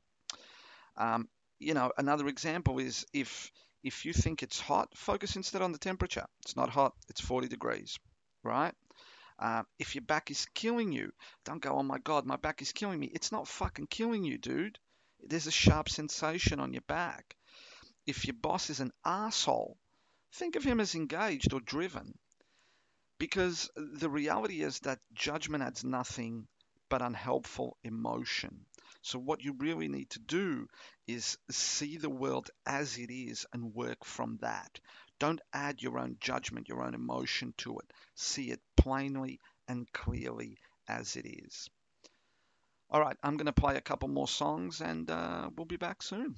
Um, 0.95 1.27
you 1.59 1.73
know, 1.73 1.91
another 1.97 2.27
example 2.27 2.79
is 2.79 3.05
if 3.13 3.51
if 3.83 4.05
you 4.05 4.13
think 4.13 4.43
it's 4.43 4.59
hot, 4.59 4.95
focus 4.95 5.35
instead 5.35 5.61
on 5.61 5.71
the 5.71 5.77
temperature. 5.77 6.25
It's 6.43 6.55
not 6.55 6.69
hot. 6.69 6.93
It's 7.09 7.19
40 7.19 7.47
degrees, 7.47 7.97
right? 8.43 8.73
Uh, 9.39 9.63
if 9.79 9.95
your 9.95 10.03
back 10.03 10.29
is 10.29 10.45
killing 10.53 10.91
you, 10.91 11.11
don't 11.45 11.61
go, 11.61 11.71
oh 11.71 11.83
my 11.83 11.97
God, 11.97 12.25
my 12.27 12.35
back 12.35 12.61
is 12.61 12.71
killing 12.71 12.99
me. 12.99 13.07
It's 13.11 13.31
not 13.31 13.47
fucking 13.47 13.87
killing 13.87 14.23
you, 14.23 14.37
dude. 14.37 14.77
There's 15.23 15.47
a 15.47 15.51
sharp 15.51 15.89
sensation 15.89 16.59
on 16.59 16.73
your 16.73 16.81
back. 16.83 17.35
If 18.05 18.25
your 18.25 18.33
boss 18.33 18.69
is 18.69 18.79
an 18.79 18.91
asshole, 19.05 19.77
think 20.33 20.55
of 20.55 20.63
him 20.63 20.79
as 20.79 20.95
engaged 20.95 21.53
or 21.53 21.59
driven. 21.59 22.17
Because 23.17 23.69
the 23.75 24.09
reality 24.09 24.61
is 24.61 24.79
that 24.79 24.99
judgment 25.13 25.63
adds 25.63 25.83
nothing 25.83 26.47
but 26.89 27.01
unhelpful 27.01 27.77
emotion. 27.83 28.65
So, 29.03 29.17
what 29.17 29.41
you 29.41 29.53
really 29.53 29.87
need 29.87 30.09
to 30.11 30.19
do 30.19 30.67
is 31.07 31.37
see 31.49 31.97
the 31.97 32.09
world 32.09 32.49
as 32.65 32.97
it 32.97 33.11
is 33.11 33.45
and 33.53 33.73
work 33.73 34.03
from 34.03 34.37
that. 34.41 34.79
Don't 35.19 35.41
add 35.53 35.81
your 35.81 35.99
own 35.99 36.17
judgment, 36.19 36.67
your 36.67 36.83
own 36.83 36.93
emotion 36.93 37.53
to 37.57 37.79
it. 37.79 37.93
See 38.15 38.51
it 38.51 38.61
plainly 38.75 39.39
and 39.67 39.91
clearly 39.93 40.57
as 40.87 41.15
it 41.15 41.25
is. 41.25 41.69
All 42.93 42.99
right, 42.99 43.15
I'm 43.23 43.37
going 43.37 43.45
to 43.45 43.53
play 43.53 43.77
a 43.77 43.81
couple 43.81 44.09
more 44.09 44.27
songs 44.27 44.81
and 44.81 45.09
uh, 45.09 45.49
we'll 45.55 45.63
be 45.63 45.77
back 45.77 46.03
soon. 46.03 46.35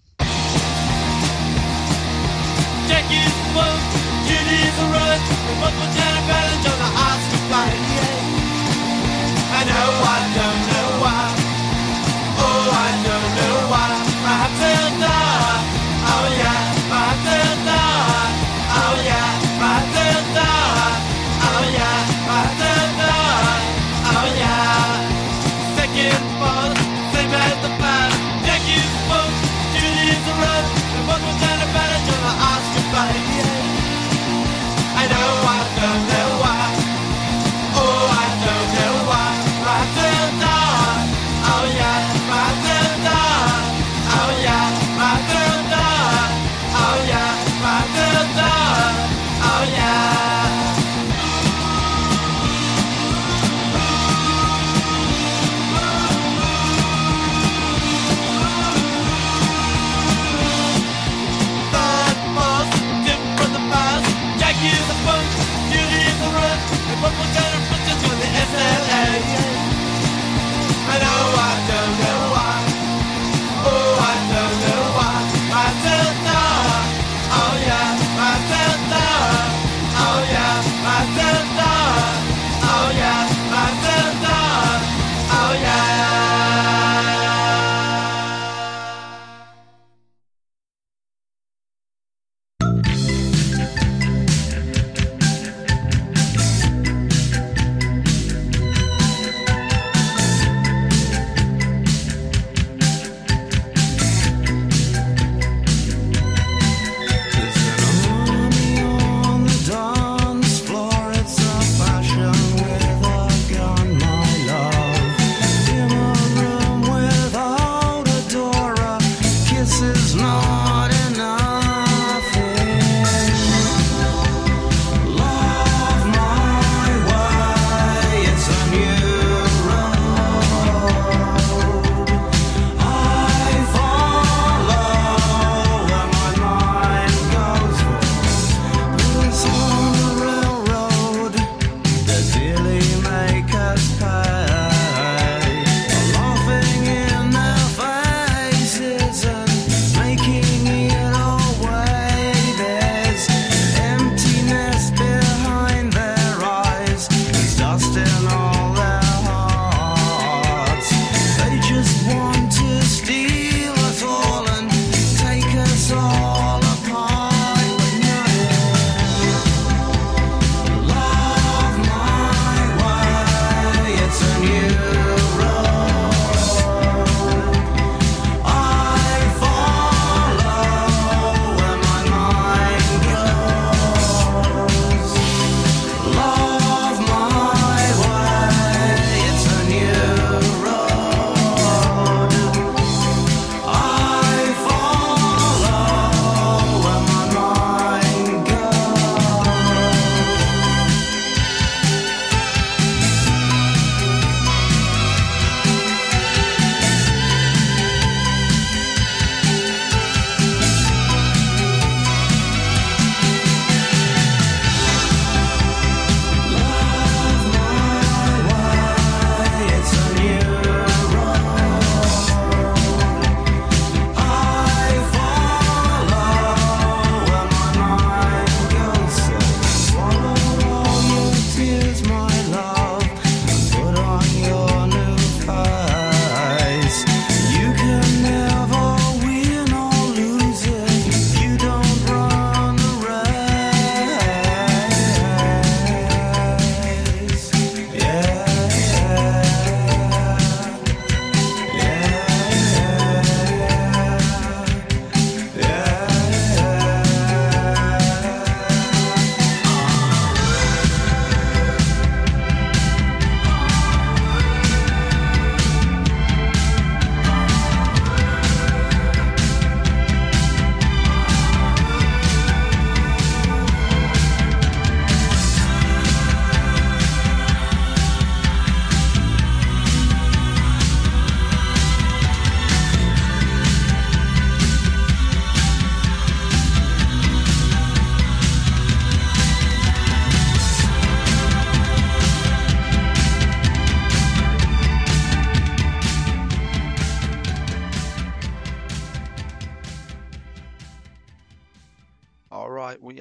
Jack 2.85 3.09
is 3.09 3.33
run. 3.57 5.17
We 5.47 6.12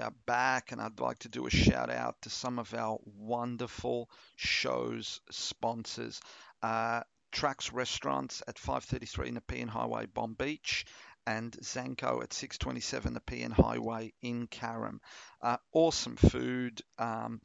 are 0.01 0.15
back, 0.27 0.73
and 0.73 0.81
I'd 0.81 1.01
like 1.01 1.19
to 1.21 1.29
do 1.29 1.47
a 1.47 1.51
shout 1.51 1.91
out 1.91 2.17
to 2.23 2.31
some 2.31 2.59
of 2.59 2.75
our 2.75 2.99
wonderful 3.05 4.09
show's 4.37 5.21
sponsors. 5.31 6.21
Uh, 6.63 7.03
Trax 7.33 7.73
Restaurants 7.73 8.43
at 8.47 8.59
533 8.59 9.31
Nepean 9.31 9.69
Highway, 9.69 10.07
Bonbeach, 10.07 10.85
and 11.27 11.53
Zanko 11.63 12.23
at 12.23 12.33
627 12.33 13.15
Nepean 13.15 13.51
Highway 13.51 14.13
in 14.23 14.47
Carrum. 14.49 15.01
Uh, 15.41 15.57
awesome 15.73 16.17
food. 16.17 16.83
Um, 16.99 17.41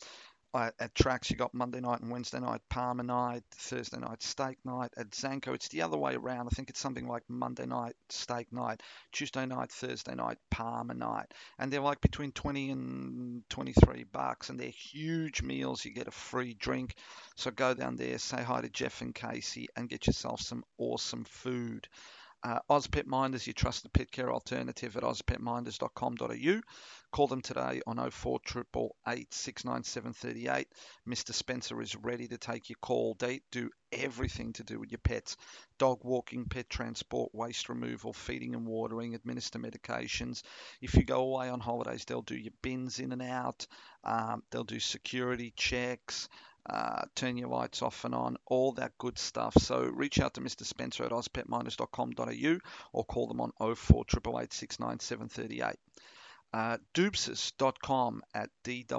at 0.57 0.93
Trax, 0.95 1.29
you 1.29 1.35
got 1.35 1.53
Monday 1.53 1.79
night 1.79 2.01
and 2.01 2.11
Wednesday 2.11 2.39
night 2.39 2.61
parma 2.69 3.03
night, 3.03 3.43
Thursday 3.51 3.99
night 3.99 4.21
steak 4.23 4.57
night. 4.65 4.91
At 4.97 5.11
Zanko, 5.11 5.53
it's 5.53 5.67
the 5.69 5.81
other 5.81 5.97
way 5.97 6.15
around. 6.15 6.47
I 6.47 6.55
think 6.55 6.69
it's 6.69 6.79
something 6.79 7.07
like 7.07 7.23
Monday 7.27 7.65
night 7.65 7.95
steak 8.09 8.51
night, 8.51 8.81
Tuesday 9.11 9.45
night, 9.45 9.71
Thursday 9.71 10.15
night 10.15 10.37
parma 10.49 10.93
night, 10.93 11.33
and 11.59 11.71
they're 11.71 11.81
like 11.81 12.01
between 12.01 12.31
20 12.31 12.71
and 12.71 13.43
23 13.49 14.05
bucks, 14.11 14.49
and 14.49 14.59
they're 14.59 14.69
huge 14.69 15.41
meals. 15.41 15.85
You 15.85 15.91
get 15.91 16.07
a 16.07 16.11
free 16.11 16.53
drink, 16.53 16.95
so 17.35 17.51
go 17.51 17.73
down 17.73 17.95
there, 17.95 18.17
say 18.17 18.41
hi 18.41 18.61
to 18.61 18.69
Jeff 18.69 19.01
and 19.01 19.13
Casey, 19.13 19.67
and 19.75 19.89
get 19.89 20.07
yourself 20.07 20.41
some 20.41 20.63
awesome 20.77 21.25
food. 21.25 21.87
Uh, 22.43 22.59
Ozpet 22.69 23.05
Minders, 23.05 23.47
your 23.47 23.53
trusted 23.53 23.91
pet 23.93 24.11
care 24.11 24.31
alternative 24.31 24.95
at 24.95 25.03
ozpetminders.com.au. 25.03 26.61
Call 27.11 27.27
them 27.27 27.41
today 27.41 27.81
on 27.87 27.97
0488 27.97 29.33
69738. 29.33 30.67
Mr. 31.07 31.33
Spencer 31.33 31.81
is 31.81 31.95
ready 31.95 32.27
to 32.27 32.37
take 32.37 32.69
your 32.69 32.77
call. 32.81 33.15
They 33.17 33.41
do 33.51 33.69
everything 33.91 34.53
to 34.53 34.63
do 34.63 34.79
with 34.79 34.91
your 34.91 34.99
pets 34.99 35.37
dog 35.79 35.99
walking, 36.03 36.45
pet 36.45 36.69
transport, 36.69 37.33
waste 37.33 37.69
removal, 37.69 38.13
feeding 38.13 38.55
and 38.55 38.65
watering, 38.65 39.15
administer 39.15 39.59
medications. 39.59 40.41
If 40.81 40.95
you 40.95 41.03
go 41.03 41.21
away 41.21 41.49
on 41.49 41.59
holidays, 41.59 42.05
they'll 42.05 42.21
do 42.21 42.37
your 42.37 42.53
bins 42.61 42.99
in 42.99 43.11
and 43.11 43.21
out, 43.21 43.67
um, 44.03 44.43
they'll 44.51 44.63
do 44.63 44.79
security 44.79 45.53
checks. 45.55 46.29
Uh, 46.69 47.05
turn 47.15 47.37
your 47.37 47.49
lights 47.49 47.81
off 47.81 48.03
and 48.05 48.13
on, 48.13 48.37
all 48.45 48.73
that 48.73 48.97
good 48.97 49.17
stuff. 49.17 49.53
So 49.59 49.79
reach 49.81 50.19
out 50.19 50.33
to 50.33 50.41
Mr. 50.41 50.65
Spencer 50.65 51.05
at 51.05 51.11
ozpetminders.com.au 51.11 52.59
or 52.93 53.05
call 53.05 53.27
them 53.27 53.41
on 53.41 53.51
0488 53.59 54.53
69738. 54.53 55.77
Uh, 56.53 56.77
Doobsis.com 56.93 58.21
at 58.33 58.49
D-O-O-B-S-I-S-S.com. 58.63 58.93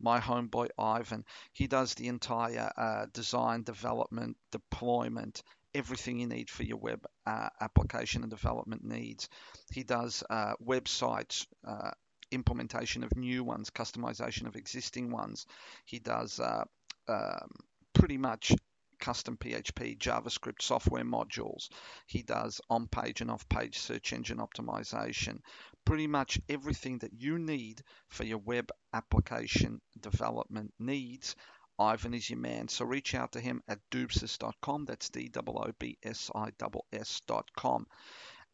My 0.00 0.20
homeboy 0.20 0.68
Ivan. 0.78 1.24
He 1.52 1.66
does 1.66 1.94
the 1.94 2.08
entire 2.08 2.70
uh, 2.76 3.06
design, 3.12 3.62
development, 3.62 4.36
deployment, 4.52 5.42
everything 5.74 6.18
you 6.18 6.26
need 6.26 6.50
for 6.50 6.62
your 6.62 6.76
web 6.76 7.06
uh, 7.26 7.48
application 7.60 8.22
and 8.22 8.30
development 8.30 8.84
needs. 8.84 9.28
He 9.72 9.82
does 9.82 10.22
uh, 10.28 10.54
websites, 10.64 11.46
uh, 11.66 11.92
implementation 12.30 13.04
of 13.04 13.16
new 13.16 13.44
ones, 13.44 13.70
customization 13.70 14.46
of 14.46 14.56
existing 14.56 15.10
ones. 15.10 15.46
He 15.84 15.98
does 15.98 16.40
uh, 16.40 16.64
um, 17.08 17.50
pretty 17.92 18.18
much 18.18 18.52
custom 18.98 19.36
PHP, 19.36 19.98
JavaScript 19.98 20.62
software 20.62 21.04
modules. 21.04 21.68
He 22.06 22.22
does 22.22 22.60
on 22.70 22.88
page 22.88 23.20
and 23.20 23.30
off 23.30 23.48
page 23.48 23.78
search 23.78 24.12
engine 24.12 24.38
optimization. 24.38 25.40
Pretty 25.84 26.06
much 26.06 26.40
everything 26.48 26.98
that 26.98 27.12
you 27.12 27.38
need 27.38 27.82
for 28.08 28.24
your 28.24 28.38
web 28.38 28.70
application 28.92 29.80
development 30.00 30.72
needs. 30.78 31.36
Ivan 31.78 32.14
is 32.14 32.30
your 32.30 32.38
man. 32.38 32.68
So 32.68 32.86
reach 32.86 33.14
out 33.14 33.32
to 33.32 33.40
him 33.40 33.62
at 33.68 33.78
doobsis.com. 33.90 34.86
That's 34.86 35.10
D 35.10 35.30
O 35.36 35.40
O 35.46 35.72
B 35.78 35.98
S 36.02 36.30
I 36.34 36.50
S 36.92 37.20
S.com. 37.30 37.86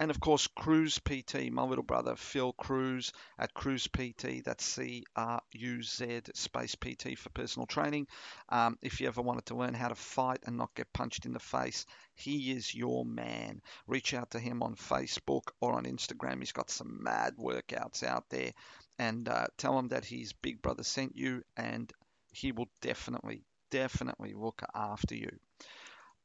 And 0.03 0.11
of 0.11 0.19
course, 0.19 0.49
Cruz 0.49 0.99
PT, 0.99 1.53
my 1.53 1.63
little 1.63 1.85
brother 1.85 2.17
Phil 2.17 2.53
Cruz 2.55 3.13
at 3.39 3.55
Cruz 3.55 3.87
PT. 3.87 4.43
That's 4.45 4.65
C 4.65 5.05
R 5.15 5.41
U 5.53 5.81
Z 5.81 6.23
space 6.35 6.75
PT 6.75 7.17
for 7.17 7.31
personal 7.31 7.67
training. 7.67 8.09
Um, 8.49 8.77
if 8.83 9.01
you 9.01 9.07
ever 9.07 9.23
wanted 9.23 9.47
to 9.47 9.55
learn 9.55 9.75
how 9.75 9.87
to 9.87 9.95
fight 9.95 10.41
and 10.45 10.57
not 10.57 10.75
get 10.75 10.93
punched 10.93 11.25
in 11.25 11.33
the 11.33 11.39
face, 11.39 11.87
he 12.17 12.51
is 12.51 12.75
your 12.75 13.05
man. 13.05 13.63
Reach 13.87 14.13
out 14.13 14.33
to 14.33 14.41
him 14.41 14.65
on 14.65 14.75
Facebook 14.75 15.53
or 15.61 15.75
on 15.75 15.85
Instagram. 15.85 16.41
He's 16.41 16.51
got 16.51 16.69
some 16.69 17.05
mad 17.05 17.37
workouts 17.37 18.03
out 18.03 18.29
there. 18.29 18.51
And 18.99 19.29
uh, 19.29 19.47
tell 19.57 19.79
him 19.79 19.87
that 19.91 20.05
his 20.05 20.33
big 20.33 20.61
brother 20.63 20.83
sent 20.83 21.15
you, 21.15 21.45
and 21.57 21.93
he 22.33 22.51
will 22.51 22.69
definitely, 22.81 23.45
definitely 23.71 24.33
look 24.35 24.63
after 24.75 25.15
you. 25.15 25.31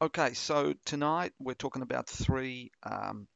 Okay, 0.02 0.34
so 0.34 0.74
tonight 0.84 1.34
we're 1.38 1.54
talking 1.54 1.84
about 1.84 2.08
three. 2.08 2.72
Um, 2.82 3.28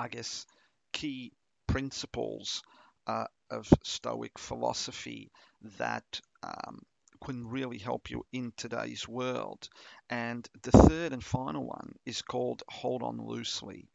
I 0.00 0.08
guess, 0.08 0.46
key 0.94 1.32
principles 1.66 2.62
uh, 3.06 3.26
of 3.50 3.68
Stoic 3.84 4.38
philosophy 4.38 5.30
that 5.78 6.20
um, 6.42 6.80
can 7.22 7.46
really 7.46 7.76
help 7.76 8.10
you 8.10 8.24
in 8.32 8.54
today's 8.56 9.06
world. 9.06 9.68
And 10.08 10.48
the 10.62 10.72
third 10.72 11.12
and 11.12 11.22
final 11.22 11.66
one 11.66 11.96
is 12.06 12.22
called 12.22 12.62
Hold 12.70 13.02
On 13.02 13.18
Loosely. 13.18 13.90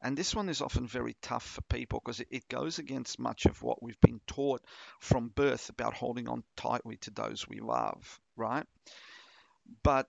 And 0.00 0.16
this 0.16 0.36
one 0.36 0.48
is 0.48 0.62
often 0.62 0.86
very 0.86 1.16
tough 1.20 1.44
for 1.44 1.62
people 1.62 2.00
because 2.02 2.20
it, 2.20 2.48
goes 2.48 2.78
against 2.78 3.18
much 3.18 3.46
of 3.46 3.60
what 3.60 3.82
we've 3.82 4.00
been 4.00 4.20
taught 4.28 4.62
from 5.00 5.30
birth 5.30 5.68
about 5.68 5.94
holding 5.94 6.28
on 6.28 6.44
tightly 6.56 6.96
to 6.98 7.10
those 7.10 7.48
we 7.48 7.58
love, 7.58 8.20
right? 8.36 8.66
But 9.82 10.06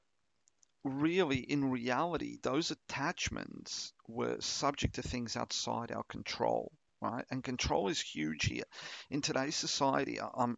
really, 0.83 1.39
in 1.39 1.71
reality, 1.71 2.37
those 2.41 2.71
attachments 2.71 3.93
were 4.07 4.39
subject 4.41 4.95
to 4.95 5.01
things 5.01 5.35
outside 5.35 5.91
our 5.91 6.03
control, 6.03 6.71
right? 7.01 7.25
And 7.31 7.43
control 7.43 7.87
is 7.89 8.01
huge 8.01 8.45
here. 8.45 8.65
In 9.09 9.21
today's 9.21 9.55
society, 9.55 10.19
I'm, 10.21 10.57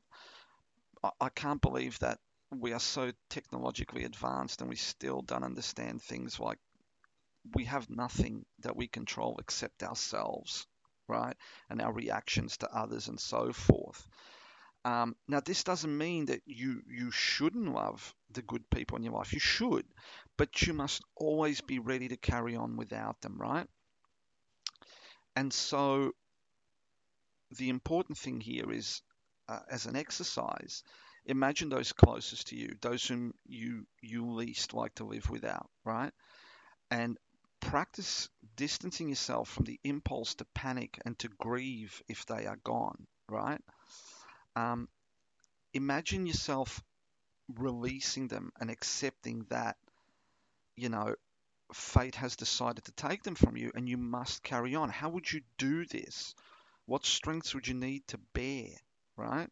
I 1.21 1.29
can't 1.29 1.61
believe 1.61 1.99
that 1.99 2.19
we 2.51 2.73
are 2.73 2.79
so 2.79 3.11
technologically 3.29 4.03
advanced 4.03 4.61
and 4.61 4.69
we 4.69 4.75
still 4.75 5.21
don't 5.21 5.43
understand 5.43 6.01
things 6.01 6.39
like 6.39 6.59
we 7.55 7.65
have 7.65 7.89
nothing 7.89 8.45
that 8.59 8.75
we 8.75 8.87
control 8.87 9.37
except 9.39 9.83
ourselves, 9.83 10.67
right? 11.07 11.35
And 11.69 11.81
our 11.81 11.93
reactions 11.93 12.57
to 12.57 12.73
others 12.73 13.07
and 13.07 13.19
so 13.19 13.53
forth. 13.53 14.05
Um, 14.85 15.15
now, 15.27 15.39
this 15.41 15.63
doesn't 15.63 15.97
mean 15.97 16.25
that 16.27 16.41
you 16.45 16.81
you 16.87 17.11
shouldn't 17.11 17.73
love 17.73 18.15
the 18.31 18.41
good 18.41 18.69
people 18.69 18.97
in 18.97 19.03
your 19.03 19.13
life. 19.13 19.33
You 19.33 19.39
should, 19.39 19.85
but 20.37 20.61
you 20.61 20.73
must 20.73 21.01
always 21.15 21.61
be 21.61 21.79
ready 21.79 22.07
to 22.09 22.17
carry 22.17 22.55
on 22.55 22.77
without 22.77 23.19
them, 23.21 23.37
right? 23.37 23.67
And 25.35 25.53
so, 25.53 26.13
the 27.51 27.69
important 27.69 28.17
thing 28.17 28.41
here 28.41 28.71
is, 28.71 29.01
uh, 29.47 29.59
as 29.69 29.85
an 29.85 29.95
exercise, 29.95 30.83
imagine 31.25 31.69
those 31.69 31.93
closest 31.93 32.47
to 32.47 32.55
you, 32.57 32.75
those 32.81 33.05
whom 33.07 33.33
you 33.45 33.85
you 34.01 34.31
least 34.33 34.73
like 34.73 34.93
to 34.95 35.05
live 35.05 35.29
without, 35.29 35.69
right? 35.85 36.11
And 36.91 37.17
practice 37.61 38.29
distancing 38.55 39.09
yourself 39.09 39.49
from 39.49 39.65
the 39.65 39.79
impulse 39.83 40.35
to 40.35 40.45
panic 40.55 40.99
and 41.05 41.17
to 41.19 41.29
grieve 41.29 42.01
if 42.09 42.25
they 42.27 42.45
are 42.47 42.57
gone, 42.63 43.07
right? 43.29 43.61
Um, 44.55 44.89
imagine 45.73 46.25
yourself 46.27 46.83
releasing 47.55 48.27
them 48.29 48.51
and 48.59 48.71
accepting 48.71 49.45
that, 49.49 49.77
you 50.75 50.87
know, 50.89 51.15
fate 51.73 52.15
has 52.15 52.35
decided 52.37 52.85
to 52.85 52.91
take 52.93 53.23
them 53.23 53.35
from 53.35 53.57
you 53.57 53.71
and 53.75 53.89
you 53.89 53.97
must 53.97 54.43
carry 54.43 54.75
on. 54.75 54.89
How 54.89 55.09
would 55.09 55.31
you 55.31 55.41
do 55.57 55.85
this? 55.85 56.35
What 56.85 57.05
strengths 57.05 57.55
would 57.55 57.67
you 57.67 57.75
need 57.75 58.07
to 58.09 58.19
bear, 58.33 58.69
right? 59.17 59.49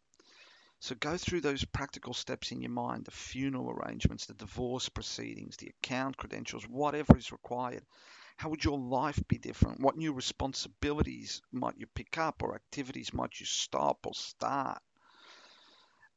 So 0.80 0.94
go 0.96 1.16
through 1.18 1.42
those 1.42 1.64
practical 1.64 2.14
steps 2.14 2.52
in 2.52 2.60
your 2.62 2.70
mind 2.72 3.06
the 3.06 3.10
funeral 3.12 3.70
arrangements, 3.70 4.26
the 4.26 4.34
divorce 4.34 4.88
proceedings, 4.90 5.56
the 5.56 5.68
account 5.70 6.16
credentials, 6.18 6.68
whatever 6.68 7.16
is 7.16 7.32
required. 7.32 7.84
How 8.38 8.50
would 8.50 8.64
your 8.64 8.78
life 8.78 9.22
be 9.28 9.38
different? 9.38 9.80
What 9.80 9.96
new 9.96 10.12
responsibilities 10.12 11.42
might 11.52 11.78
you 11.78 11.86
pick 11.88 12.18
up 12.18 12.42
or 12.42 12.54
activities 12.56 13.14
might 13.14 13.40
you 13.40 13.46
stop 13.46 14.06
or 14.06 14.14
start? 14.14 14.82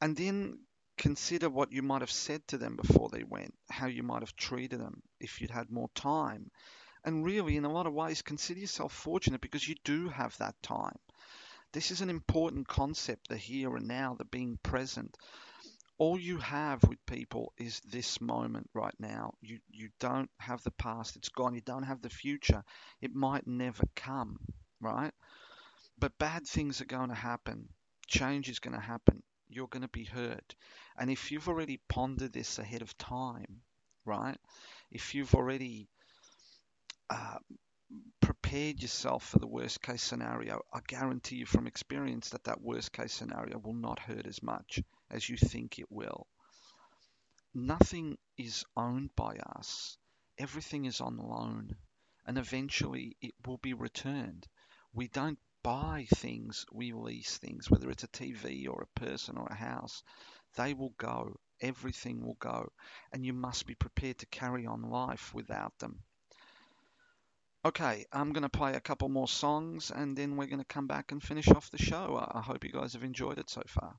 And 0.01 0.15
then 0.15 0.60
consider 0.97 1.49
what 1.49 1.71
you 1.71 1.81
might 1.81 2.01
have 2.01 2.12
said 2.12 2.47
to 2.47 2.58
them 2.58 2.75
before 2.75 3.10
they 3.10 3.23
went, 3.23 3.53
how 3.69 3.88
you 3.88 4.03
might 4.03 4.21
have 4.21 4.36
treated 4.36 4.79
them 4.79 5.01
if 5.19 5.41
you'd 5.41 5.51
had 5.51 5.69
more 5.69 5.89
time. 5.95 6.51
And 7.03 7.23
really, 7.23 7.58
in 7.58 7.65
a 7.65 7.71
lot 7.71 7.86
of 7.86 7.93
ways, 7.93 8.21
consider 8.21 8.60
yourself 8.60 8.93
fortunate 8.93 9.41
because 9.41 9.67
you 9.67 9.75
do 9.84 10.10
have 10.10 10.36
that 10.38 10.55
time. 10.63 10.97
This 11.71 11.91
is 11.91 12.01
an 12.01 12.10
important 12.10 12.67
concept 12.67 13.27
the 13.27 13.38
here 13.38 13.75
and 13.75 13.88
now, 13.88 14.15
the 14.15 14.25
being 14.25 14.58
present. 14.63 15.15
All 15.97 16.19
you 16.19 16.38
have 16.39 16.84
with 16.84 17.05
people 17.05 17.53
is 17.58 17.79
this 17.81 18.19
moment 18.19 18.69
right 18.73 18.95
now. 18.99 19.34
You 19.41 19.60
you 19.69 19.89
don't 19.99 20.29
have 20.39 20.63
the 20.63 20.71
past, 20.71 21.15
it's 21.15 21.29
gone. 21.29 21.53
You 21.53 21.62
don't 21.62 21.84
have 21.84 22.01
the 22.01 22.10
future. 22.10 22.63
It 23.01 23.13
might 23.13 23.47
never 23.47 23.84
come, 23.95 24.39
right? 24.81 25.13
But 25.97 26.17
bad 26.17 26.45
things 26.47 26.81
are 26.81 26.86
going 26.86 27.10
to 27.10 27.15
happen. 27.15 27.69
Change 28.08 28.49
is 28.49 28.60
going 28.60 28.75
to 28.75 28.81
happen 28.81 29.23
you're 29.47 29.67
going 29.67 29.84
to 29.84 29.88
be 29.89 30.03
hurt. 30.03 30.55
And 30.97 31.10
if 31.10 31.31
you've 31.31 31.47
already 31.47 31.79
pondered 31.89 32.34
this 32.34 32.60
ahead 32.60 32.81
of 32.81 32.97
time, 32.97 33.62
right? 34.05 34.38
If 34.91 35.15
you've 35.15 35.36
already 35.36 35.88
uh, 37.10 37.38
prepared 38.21 38.81
yourself 38.81 39.27
for 39.27 39.39
the 39.39 39.47
worst 39.47 39.81
case 39.81 40.01
scenario, 40.01 40.62
I 40.73 40.79
guarantee 40.88 41.38
you 41.38 41.45
from 41.45 41.67
experience 41.67 42.29
that 42.29 42.45
that 42.45 42.62
worst 42.62 42.91
case 42.91 43.13
scenario 43.13 43.60
will 43.60 43.73
not 43.73 43.99
hurt 43.99 44.25
as 44.25 44.41
much 44.41 44.79
as 45.10 45.27
you 45.27 45.38
think 45.38 45.79
it 45.79 45.91
will. 45.91 46.27
Nothing 47.53 48.17
is 48.38 48.65
owned 48.75 49.15
by 49.15 49.38
us, 49.38 49.97
everything 50.38 50.86
is 50.86 50.99
on 50.99 51.17
loan, 51.17 51.75
and 52.25 52.38
eventually 52.38 53.15
it 53.21 53.34
will 53.45 53.58
be 53.58 53.73
returned. 53.73 54.47
We 54.93 55.08
don't 55.08 55.39
buy 55.65 56.06
things, 56.17 56.63
we 56.71 56.93
lease 56.93 57.39
things, 57.39 57.71
whether 57.71 57.89
it's 57.89 58.04
a 58.04 58.08
TV 58.08 58.69
or 58.69 58.84
a 58.84 58.99
person 58.99 59.36
or 59.36 59.47
a 59.47 59.56
house. 59.56 60.04
They 60.58 60.75
will 60.75 60.93
go, 60.99 61.39
everything 61.60 62.23
will 62.23 62.38
go, 62.39 62.71
and 63.12 63.25
you 63.25 63.34
must 63.34 63.65
be 63.65 63.73
prepared 63.73 64.19
to 64.19 64.28
carry 64.28 64.67
on 64.67 64.84
life 64.84 65.34
without 65.34 65.73
them. 65.80 66.04
Okay, 67.65 68.06
I'm 68.13 68.32
going 68.32 68.43
to 68.43 68.49
play 68.49 68.75
a 68.75 68.80
couple 68.80 69.10
more 69.10 69.28
songs 69.28 69.89
and 69.89 70.15
then 70.15 70.38
we're 70.38 70.45
going 70.45 70.60
to 70.60 70.65
come 70.65 70.86
back 70.86 71.12
and 71.12 71.23
finish 71.23 71.47
off 71.47 71.71
the 71.71 71.80
show. 71.80 72.15
I 72.15 72.38
I 72.38 72.41
hope 72.43 72.63
you 72.63 72.71
guys 72.71 72.93
have 72.93 73.04
enjoyed 73.04 73.39
it 73.39 73.49
so 73.49 73.63
far. 73.65 73.95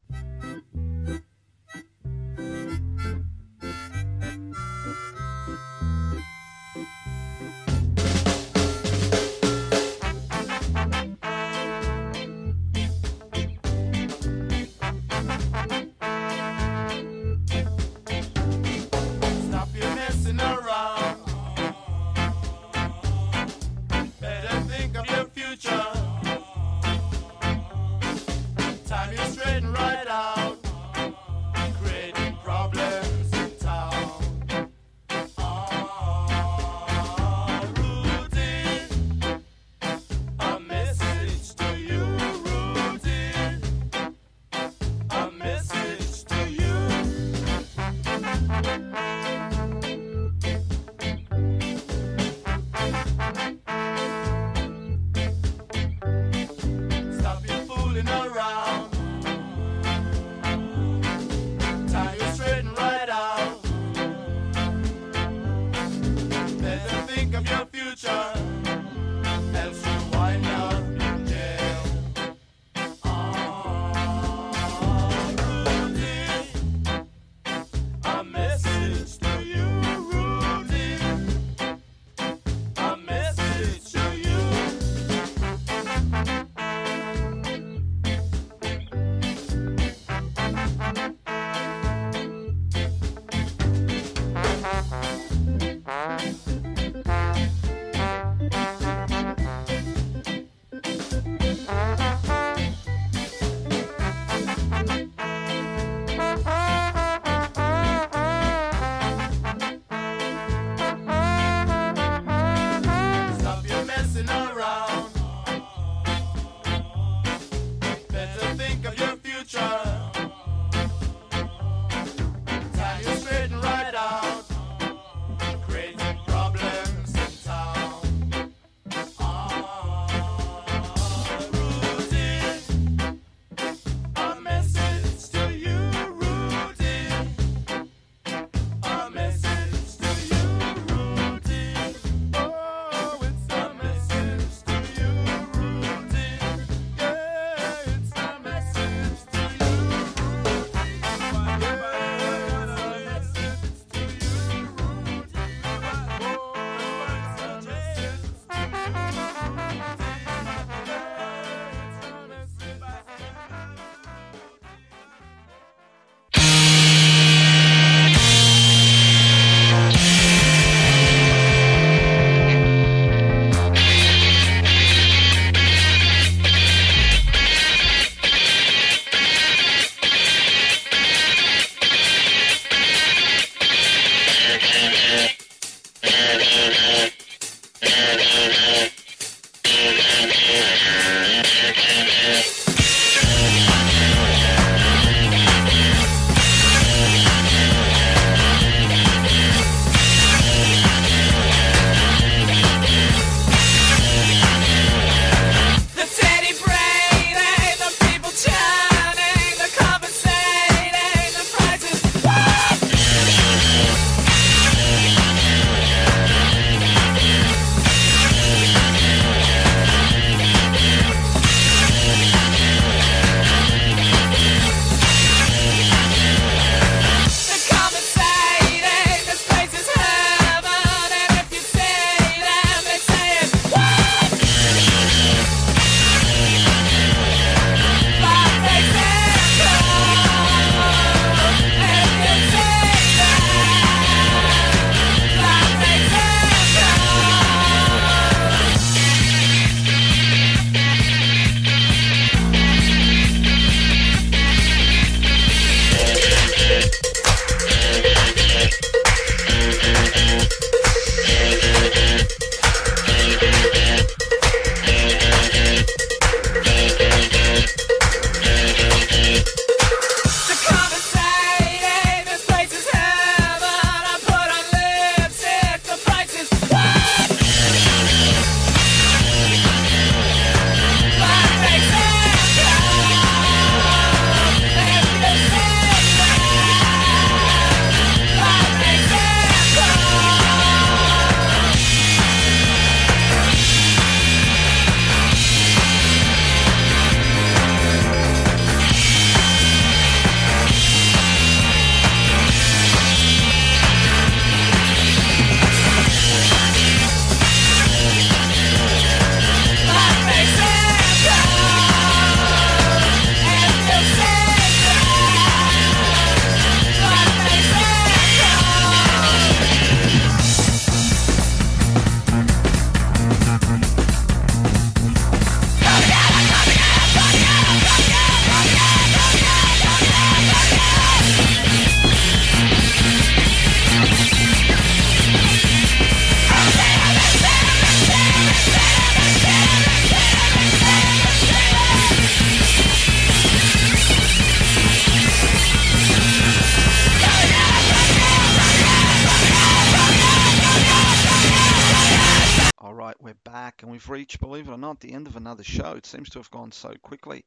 Back, 353.77 353.83
and 353.83 353.93
we've 353.93 354.09
reached, 354.09 354.41
believe 354.41 354.68
it 354.68 354.72
or 354.72 354.79
not, 354.79 355.01
the 355.01 355.12
end 355.12 355.27
of 355.27 355.37
another 355.37 355.62
show. 355.62 355.93
It 355.93 356.07
seems 356.07 356.31
to 356.31 356.39
have 356.39 356.51
gone 356.51 356.72
so 356.72 356.95
quickly. 357.03 357.45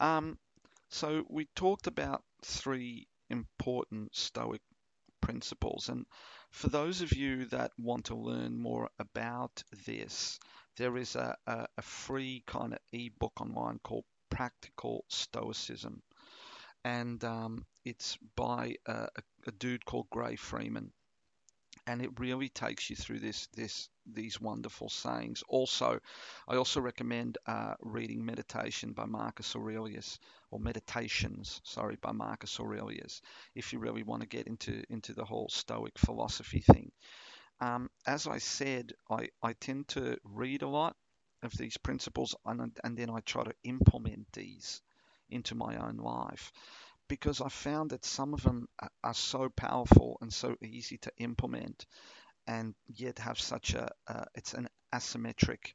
Um, 0.00 0.36
so 0.88 1.24
we 1.28 1.46
talked 1.54 1.86
about 1.86 2.24
three 2.44 3.06
important 3.30 4.12
Stoic 4.12 4.60
principles, 5.20 5.88
and 5.88 6.04
for 6.50 6.68
those 6.68 7.00
of 7.00 7.12
you 7.12 7.44
that 7.46 7.70
want 7.78 8.06
to 8.06 8.16
learn 8.16 8.58
more 8.58 8.90
about 8.98 9.62
this, 9.86 10.40
there 10.78 10.96
is 10.96 11.14
a, 11.14 11.36
a, 11.46 11.66
a 11.78 11.82
free 11.82 12.42
kind 12.44 12.72
of 12.72 12.80
ebook 12.92 13.40
online 13.40 13.78
called 13.84 14.04
Practical 14.30 15.04
Stoicism, 15.08 16.02
and 16.84 17.22
um, 17.22 17.64
it's 17.84 18.18
by 18.34 18.74
a, 18.86 18.92
a, 18.92 19.22
a 19.46 19.52
dude 19.52 19.84
called 19.84 20.10
Grey 20.10 20.34
Freeman 20.34 20.92
and 21.86 22.02
it 22.02 22.18
really 22.18 22.48
takes 22.48 22.90
you 22.90 22.96
through 22.96 23.18
this 23.18 23.48
this 23.54 23.88
these 24.06 24.40
wonderful 24.40 24.88
sayings. 24.88 25.42
Also, 25.48 26.00
I 26.48 26.56
also 26.56 26.80
recommend 26.80 27.38
uh, 27.46 27.74
reading 27.80 28.24
Meditation 28.24 28.92
by 28.92 29.06
Marcus 29.06 29.54
Aurelius, 29.54 30.18
or 30.50 30.58
Meditations, 30.58 31.60
sorry, 31.64 31.96
by 32.00 32.12
Marcus 32.12 32.58
Aurelius, 32.58 33.22
if 33.54 33.72
you 33.72 33.78
really 33.78 34.02
want 34.02 34.22
to 34.22 34.28
get 34.28 34.46
into 34.46 34.82
into 34.90 35.12
the 35.14 35.24
whole 35.24 35.48
Stoic 35.48 35.98
philosophy 35.98 36.60
thing. 36.60 36.92
Um, 37.60 37.90
as 38.06 38.26
I 38.26 38.38
said, 38.38 38.92
I, 39.08 39.28
I 39.40 39.52
tend 39.52 39.88
to 39.88 40.18
read 40.24 40.62
a 40.62 40.68
lot 40.68 40.96
of 41.44 41.56
these 41.56 41.76
principles, 41.76 42.34
and, 42.44 42.76
and 42.82 42.96
then 42.96 43.10
I 43.10 43.20
try 43.20 43.44
to 43.44 43.54
implement 43.62 44.32
these 44.32 44.82
into 45.30 45.54
my 45.54 45.76
own 45.76 45.96
life 45.96 46.52
because 47.08 47.40
I 47.40 47.48
found 47.48 47.90
that 47.90 48.04
some 48.04 48.34
of 48.34 48.42
them 48.42 48.68
are 49.02 49.14
so 49.14 49.48
powerful 49.48 50.18
and 50.20 50.32
so 50.32 50.56
easy 50.62 50.98
to 50.98 51.12
implement, 51.18 51.86
and 52.46 52.74
yet 52.86 53.18
have 53.18 53.40
such 53.40 53.74
a 53.74 53.90
uh, 54.06 54.24
it's 54.34 54.54
an 54.54 54.68
asymmetric 54.94 55.74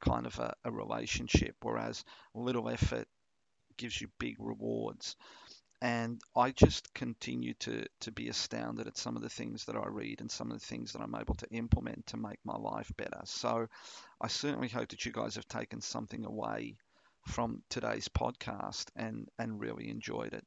kind 0.00 0.26
of 0.26 0.38
a, 0.38 0.54
a, 0.64 0.70
relationship, 0.70 1.56
whereas 1.62 2.04
little 2.34 2.68
effort 2.68 3.08
gives 3.76 4.00
you 4.00 4.08
big 4.18 4.36
rewards. 4.38 5.16
And 5.80 6.20
I 6.36 6.50
just 6.50 6.92
continue 6.92 7.54
to 7.60 7.84
to 8.00 8.10
be 8.10 8.28
astounded 8.28 8.88
at 8.88 8.96
some 8.96 9.16
of 9.16 9.22
the 9.22 9.28
things 9.28 9.64
that 9.66 9.76
I 9.76 9.86
read 9.86 10.20
and 10.20 10.30
some 10.30 10.50
of 10.50 10.58
the 10.58 10.66
things 10.66 10.92
that 10.92 11.02
I'm 11.02 11.14
able 11.14 11.36
to 11.36 11.50
implement 11.50 12.06
to 12.08 12.16
make 12.16 12.38
my 12.44 12.56
life 12.56 12.90
better. 12.96 13.20
So 13.24 13.68
I 14.20 14.26
certainly 14.26 14.68
hope 14.68 14.88
that 14.88 15.04
you 15.04 15.12
guys 15.12 15.36
have 15.36 15.46
taken 15.46 15.80
something 15.80 16.24
away 16.24 16.78
from 17.28 17.62
today's 17.70 18.08
podcast 18.08 18.86
and 18.96 19.28
and 19.38 19.60
really 19.60 19.88
enjoyed 19.90 20.32
it. 20.34 20.44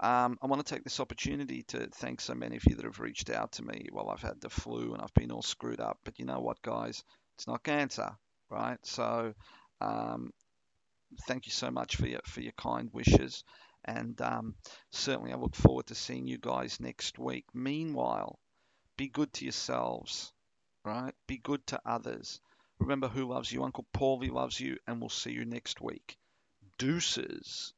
Um, 0.00 0.38
I 0.42 0.46
want 0.46 0.64
to 0.66 0.74
take 0.74 0.84
this 0.84 1.00
opportunity 1.00 1.62
to 1.68 1.88
thank 1.88 2.20
so 2.20 2.34
many 2.34 2.56
of 2.56 2.64
you 2.66 2.76
that 2.76 2.84
have 2.84 3.00
reached 3.00 3.30
out 3.30 3.52
to 3.52 3.64
me 3.64 3.86
while 3.92 4.10
I've 4.10 4.22
had 4.22 4.40
the 4.40 4.50
flu 4.50 4.92
and 4.92 5.02
I've 5.02 5.14
been 5.14 5.32
all 5.32 5.42
screwed 5.42 5.80
up. 5.80 5.98
But 6.04 6.18
you 6.18 6.26
know 6.26 6.40
what, 6.40 6.60
guys? 6.62 7.02
It's 7.36 7.46
not 7.46 7.62
cancer, 7.64 8.16
right? 8.50 8.78
So, 8.84 9.34
um, 9.80 10.32
thank 11.26 11.46
you 11.46 11.52
so 11.52 11.70
much 11.70 11.96
for 11.96 12.06
your 12.06 12.20
for 12.24 12.40
your 12.40 12.52
kind 12.52 12.90
wishes, 12.92 13.44
and 13.84 14.20
um, 14.20 14.54
certainly 14.90 15.32
I 15.32 15.36
look 15.36 15.54
forward 15.54 15.86
to 15.86 15.94
seeing 15.94 16.26
you 16.26 16.38
guys 16.38 16.80
next 16.80 17.18
week. 17.18 17.44
Meanwhile, 17.54 18.38
be 18.96 19.08
good 19.08 19.32
to 19.34 19.44
yourselves, 19.44 20.32
right? 20.84 21.14
Be 21.26 21.38
good 21.38 21.66
to 21.68 21.80
others. 21.86 22.40
Remember 22.78 23.08
who 23.08 23.26
loves 23.26 23.50
you. 23.50 23.64
Uncle 23.64 23.86
Paulie 23.94 24.30
loves 24.30 24.60
you, 24.60 24.78
and 24.86 25.00
we'll 25.00 25.08
see 25.08 25.32
you 25.32 25.44
next 25.44 25.80
week. 25.80 26.18
Deuces. 26.78 27.72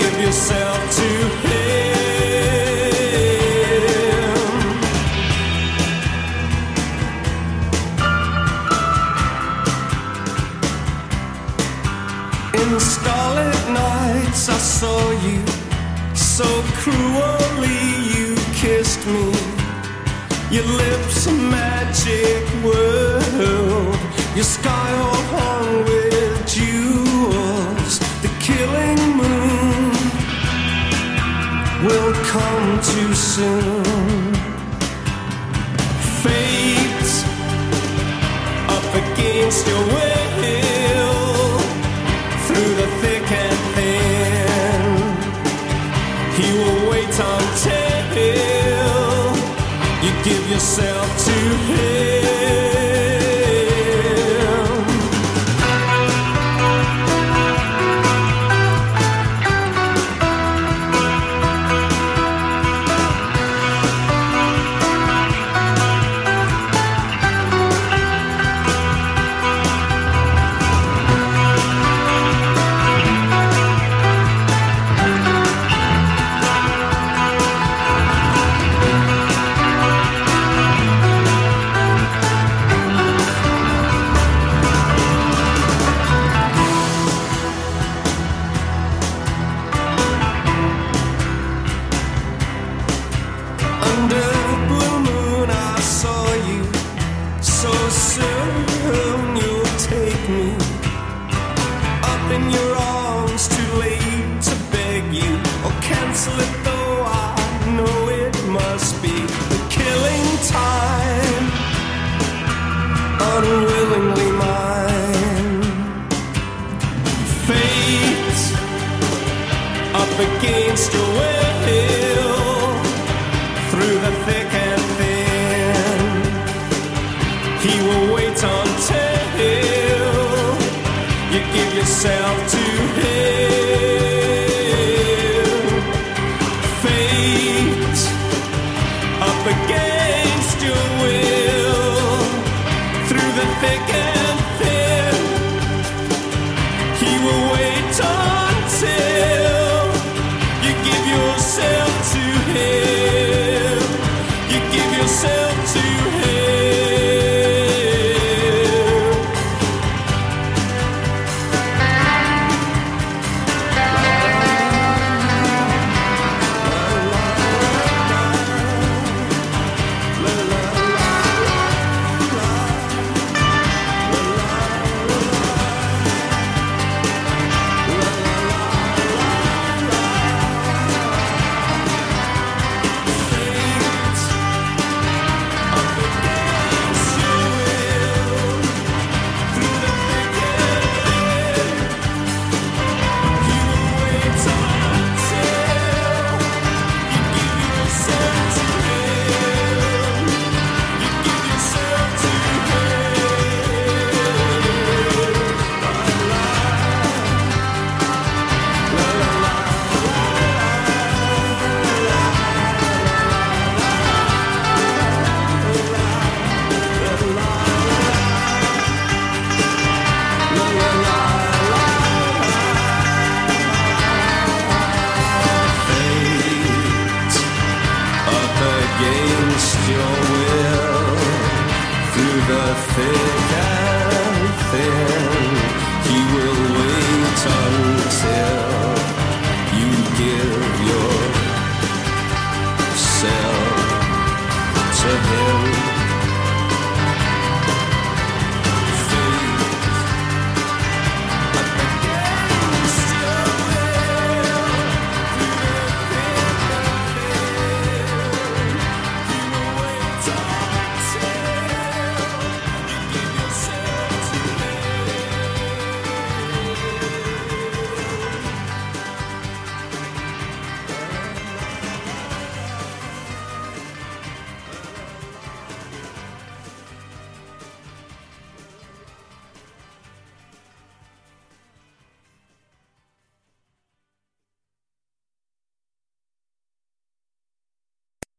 give 0.00 0.16
yourself 0.26 0.78
to 0.98 1.08
Him. 1.44 1.60
In 12.60 12.80
starlit 12.80 13.62
nights, 13.82 14.48
I 14.48 14.58
saw 14.78 15.02
you 15.26 15.40
so 16.14 16.48
cruelly. 16.80 17.84
You 18.14 18.28
kissed 18.62 19.04
me. 19.06 19.26
Your 20.50 20.66
lips, 20.82 21.26
a 21.26 21.32
magic 21.32 22.44
world. 22.64 23.98
Your 24.34 24.48
sky 24.56 24.90
all. 25.04 25.49
soon. 33.30 33.79
você. 97.90 98.29